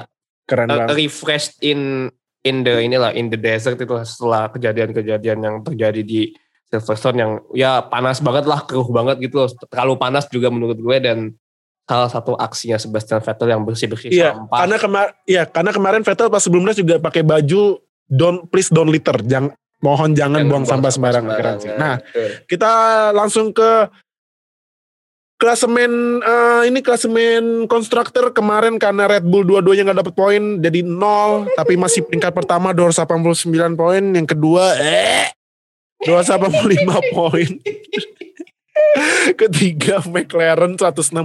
[0.49, 0.97] keren uh, banget.
[0.97, 2.09] refreshed in
[2.41, 6.33] in the inilah in the desert itu setelah kejadian-kejadian yang terjadi di
[6.65, 9.49] Silverstone yang ya panas banget lah keruh banget gitu loh.
[9.69, 11.37] terlalu panas juga menurut gue dan
[11.85, 16.01] salah satu aksinya Sebastian Vettel yang bersih bersih Iya, sampah karena kemar iya, karena kemarin
[16.01, 17.77] Vettel pas sebelum race juga pakai baju
[18.09, 21.31] don't please don't litter, jangan mohon jangan Jangan buang sampah sembarangan.
[21.37, 21.71] Keren sih.
[21.77, 22.29] Nah, Betul.
[22.49, 22.71] kita
[23.13, 23.89] langsung ke
[25.35, 31.51] klasemen eh, ini klasemen konstruktor kemarin karena Red Bull dua-duanya nggak dapet poin jadi nol
[31.59, 35.27] tapi masih peringkat pertama 289 poin yang kedua eh
[36.07, 37.49] 285 poin
[39.41, 41.15] ketiga McLaren 163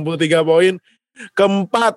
[0.46, 0.74] poin
[1.34, 1.94] keempat.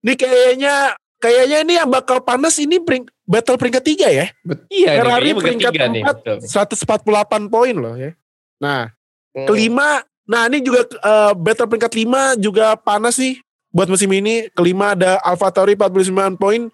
[0.00, 0.74] Ini kayaknya
[1.20, 4.26] kayaknya ini yang bakal panas ini pering, battle peringkat tiga ya.
[4.72, 6.38] Iya, Ferrari ini peringkat betul.
[6.42, 8.16] 148 poin loh ya.
[8.60, 8.92] Nah,
[9.30, 9.46] Hmm.
[9.46, 13.38] kelima, nah ini juga eh, battle peringkat lima juga panas nih
[13.70, 14.50] buat musim ini.
[14.58, 16.66] Kelima ada AlphaTauri 49 poin,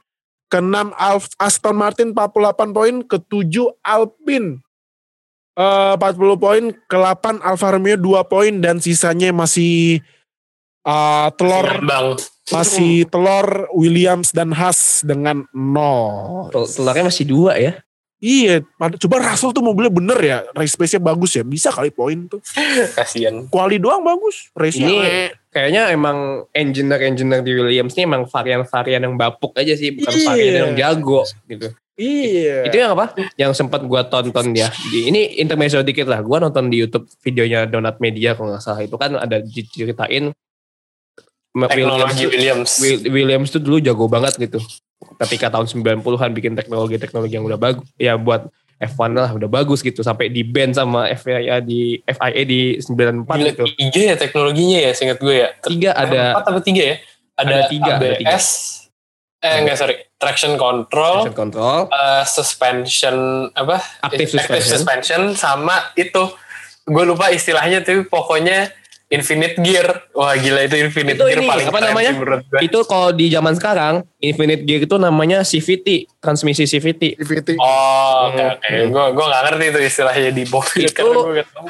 [0.48, 0.96] keenam
[1.36, 4.64] Aston Martin 48 poin, ketujuh Alpine
[5.56, 10.04] eh, 40 poin, ke-8 Alfa Romeo 2 poin dan sisanya masih
[10.82, 12.14] eh, telur Bang.
[12.46, 16.46] masih telur Williams dan Haas dengan nol.
[16.50, 17.80] Tel- Telurnya masih dua ya.
[18.26, 18.66] Iya,
[19.06, 22.42] coba Russell tuh mobilnya bener ya, race pace-nya bagus ya, bisa kali poin tuh.
[22.98, 23.46] Kasian.
[23.46, 24.90] Quali doang bagus, race-nya.
[24.90, 24.98] Ini
[25.54, 30.26] kayaknya emang engineer-engineer di Williams ini emang varian-varian yang bapuk aja sih, bukan Iya.
[30.26, 31.70] varian yang jago gitu.
[31.94, 32.66] Iya.
[32.66, 33.14] Itu yang apa?
[33.38, 34.68] Yang sempat gua tonton dia.
[34.92, 36.20] Di, ini intermezzo dikit lah.
[36.20, 38.82] Gua nonton di YouTube videonya Donat Media kalau nggak salah.
[38.84, 40.34] Itu kan ada diceritain
[41.56, 42.76] Teknologi Williams.
[42.84, 44.60] Will- Williams tuh dulu jago banget gitu.
[44.96, 47.84] Ketika tahun 90-an bikin teknologi-teknologi yang udah bagus.
[48.00, 50.04] Ya buat F1 lah udah bagus gitu.
[50.04, 53.64] Sampai di ban sama FIA di FIA di 94 Gila, gitu.
[53.76, 55.48] tiga ya teknologinya ya, seingat gue ya.
[55.64, 56.96] Tiga ada Empat atau tiga ya?
[57.36, 58.46] Ada, Ada tiga, ada ABS,
[59.36, 59.44] tiga.
[59.44, 63.16] eh enggak sorry, traction control, traction control, eh, suspension
[63.52, 63.76] apa?
[64.00, 64.72] active suspension.
[64.72, 66.32] suspension sama itu
[66.88, 68.72] gue lupa istilahnya tapi pokoknya
[69.06, 72.12] infinite gear wah gila itu infinite Itu gear ini, paling apa keren namanya?
[72.12, 77.20] sih Itu kalau di zaman sekarang Infinite Gear itu namanya CVT, transmisi CVT.
[77.20, 77.48] CVT.
[77.62, 81.08] oh oke oke gue gue nggak ngerti itu istilahnya di mobil Itu.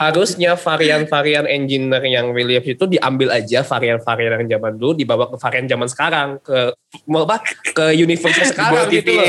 [0.00, 5.66] Harusnya varian-varian engineer yang Williams itu diambil aja varian-varian yang zaman dulu dibawa ke varian
[5.68, 6.72] zaman sekarang ke
[7.04, 7.44] mau apa
[7.76, 9.26] ke universe sekarang gitu loh.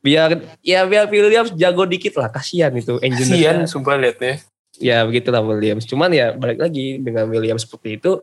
[0.00, 0.30] Biar
[0.64, 3.68] ya biar Williams jago dikit lah kasihan itu engineer.
[3.68, 4.40] sumpah liatnya
[4.82, 5.86] Ya begitulah Williams.
[5.86, 8.18] Cuman ya balik lagi dengan Williams seperti itu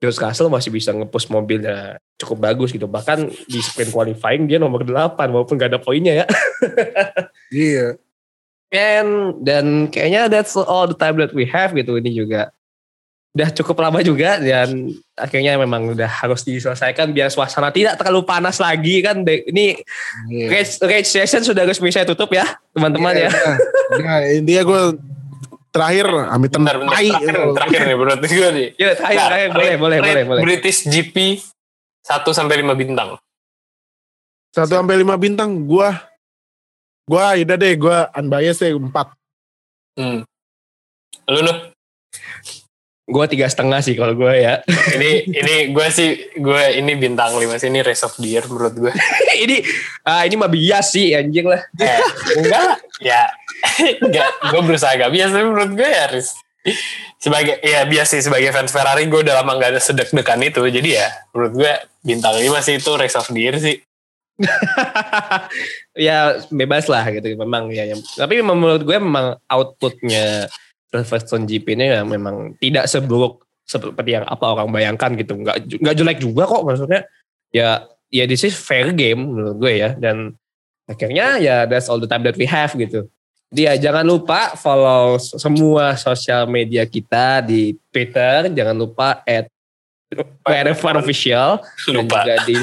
[0.00, 2.88] George Russell masih bisa ngepush mobilnya cukup bagus gitu.
[2.88, 6.26] Bahkan di sprint qualifying dia nomor 8 walaupun gak ada poinnya ya.
[7.52, 7.98] Iya.
[8.70, 12.54] And dan kayaknya that's all the time that we have gitu ini juga
[13.30, 18.58] udah cukup lama juga dan akhirnya memang udah harus diselesaikan biar suasana tidak terlalu panas
[18.58, 19.78] lagi kan ini
[20.26, 20.46] Iya.
[20.50, 23.30] race, race session sudah resmi saya tutup ya teman-teman ya.
[23.90, 24.82] Nah, intinya gue
[25.70, 27.08] terakhir amit bentar bentar tai.
[27.08, 30.24] terakhir, terakhir nih menurut gue nih Ya terakhir, Nah, terakhir boleh rate- boleh rate boleh
[30.24, 30.42] boleh.
[30.42, 31.16] British GP
[32.02, 33.08] 1 sampai 5 bintang
[34.50, 35.88] Satu sampai lima bintang gue
[37.06, 39.14] gue udah deh gue unbiased deh empat.
[39.94, 40.26] hmm.
[41.28, 41.58] lu nuh
[43.10, 44.62] Gue tiga setengah sih kalau gue ya.
[44.96, 48.74] ini ini gue sih gue ini bintang 5 sih ini race of the year menurut
[48.78, 48.92] gue
[49.44, 49.66] ini
[50.06, 51.60] ah ini mah bias sih anjing lah.
[51.82, 52.00] eh,
[52.38, 53.26] enggak ya
[53.98, 56.38] enggak gue berusaha gak biasa tapi menurut gue ya Riz.
[57.20, 60.62] Sebagai ya biasa sih sebagai fans Ferrari gue udah lama gak ada sedek-dekan itu.
[60.62, 61.72] Jadi ya menurut gue
[62.06, 63.76] bintang 5 sih itu race of the year sih.
[65.98, 67.84] Ya bebas lah gitu memang ya,
[68.16, 70.48] tapi memang menurut gue memang outputnya
[70.90, 75.38] Silverstone GP ini ya memang tidak seburuk seperti yang apa orang bayangkan gitu.
[75.38, 77.06] Nggak nggak jelek juga kok maksudnya.
[77.54, 79.90] Ya ya this is fair game menurut gue ya.
[79.94, 80.34] Dan
[80.90, 83.06] akhirnya ya that's all the time that we have gitu.
[83.50, 88.50] Dia jangan lupa follow semua sosial media kita di Twitter.
[88.50, 89.46] Jangan lupa at
[90.42, 91.62] WNF1 official.
[91.94, 92.26] Lupa.
[92.26, 92.54] Juga di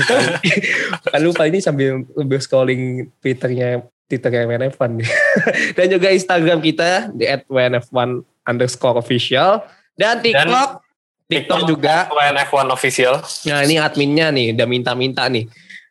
[1.07, 2.83] kan lupa ini sambil sambil scrolling
[3.23, 5.09] twitternya twitternya WNF1 nih.
[5.77, 8.09] dan juga Instagram kita di @WNF1
[8.47, 9.67] underscore official.
[9.99, 10.83] Dan TikTok.
[11.27, 12.07] TikTok juga.
[12.07, 13.19] WNF1 official.
[13.51, 15.45] Nah ini adminnya nih udah minta-minta nih.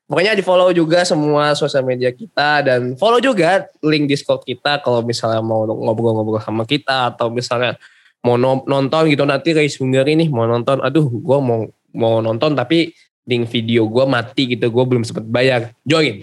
[0.06, 5.02] Pokoknya di follow juga semua sosial media kita dan follow juga link discord kita kalau
[5.02, 7.74] misalnya mau ngobrol-ngobrol sama kita atau misalnya
[8.22, 9.26] mau no- nonton gitu.
[9.26, 12.94] Nanti Race Hungary nih mau nonton aduh gue mau mau nonton tapi
[13.26, 15.74] link video gue mati gitu gue belum sempet bayar.
[15.82, 16.22] Join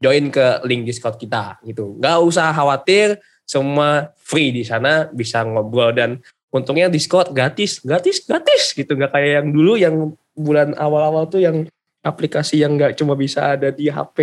[0.00, 1.96] join ke link discord kita gitu.
[1.96, 5.94] Nggak usah khawatir semua free di sana bisa ngobrol.
[5.94, 6.20] Dan
[6.52, 8.92] untungnya discord gratis gratis gratis gitu.
[8.96, 9.96] Nggak kayak yang dulu yang
[10.36, 11.64] bulan awal-awal tuh yang
[12.04, 14.18] aplikasi yang nggak cuma bisa ada di HP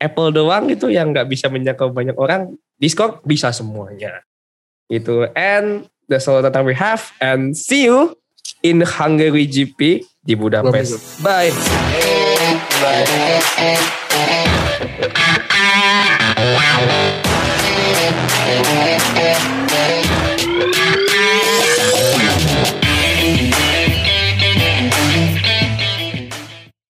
[0.00, 2.56] Apple doang gitu yang nggak bisa menjangkau banyak orang.
[2.80, 4.24] Discord bisa semuanya
[4.88, 5.28] gitu.
[5.36, 8.16] And that's all that we have and see you
[8.64, 11.22] in Hungary GP di Budapest.
[11.22, 11.52] Bye.
[12.82, 14.08] Bye.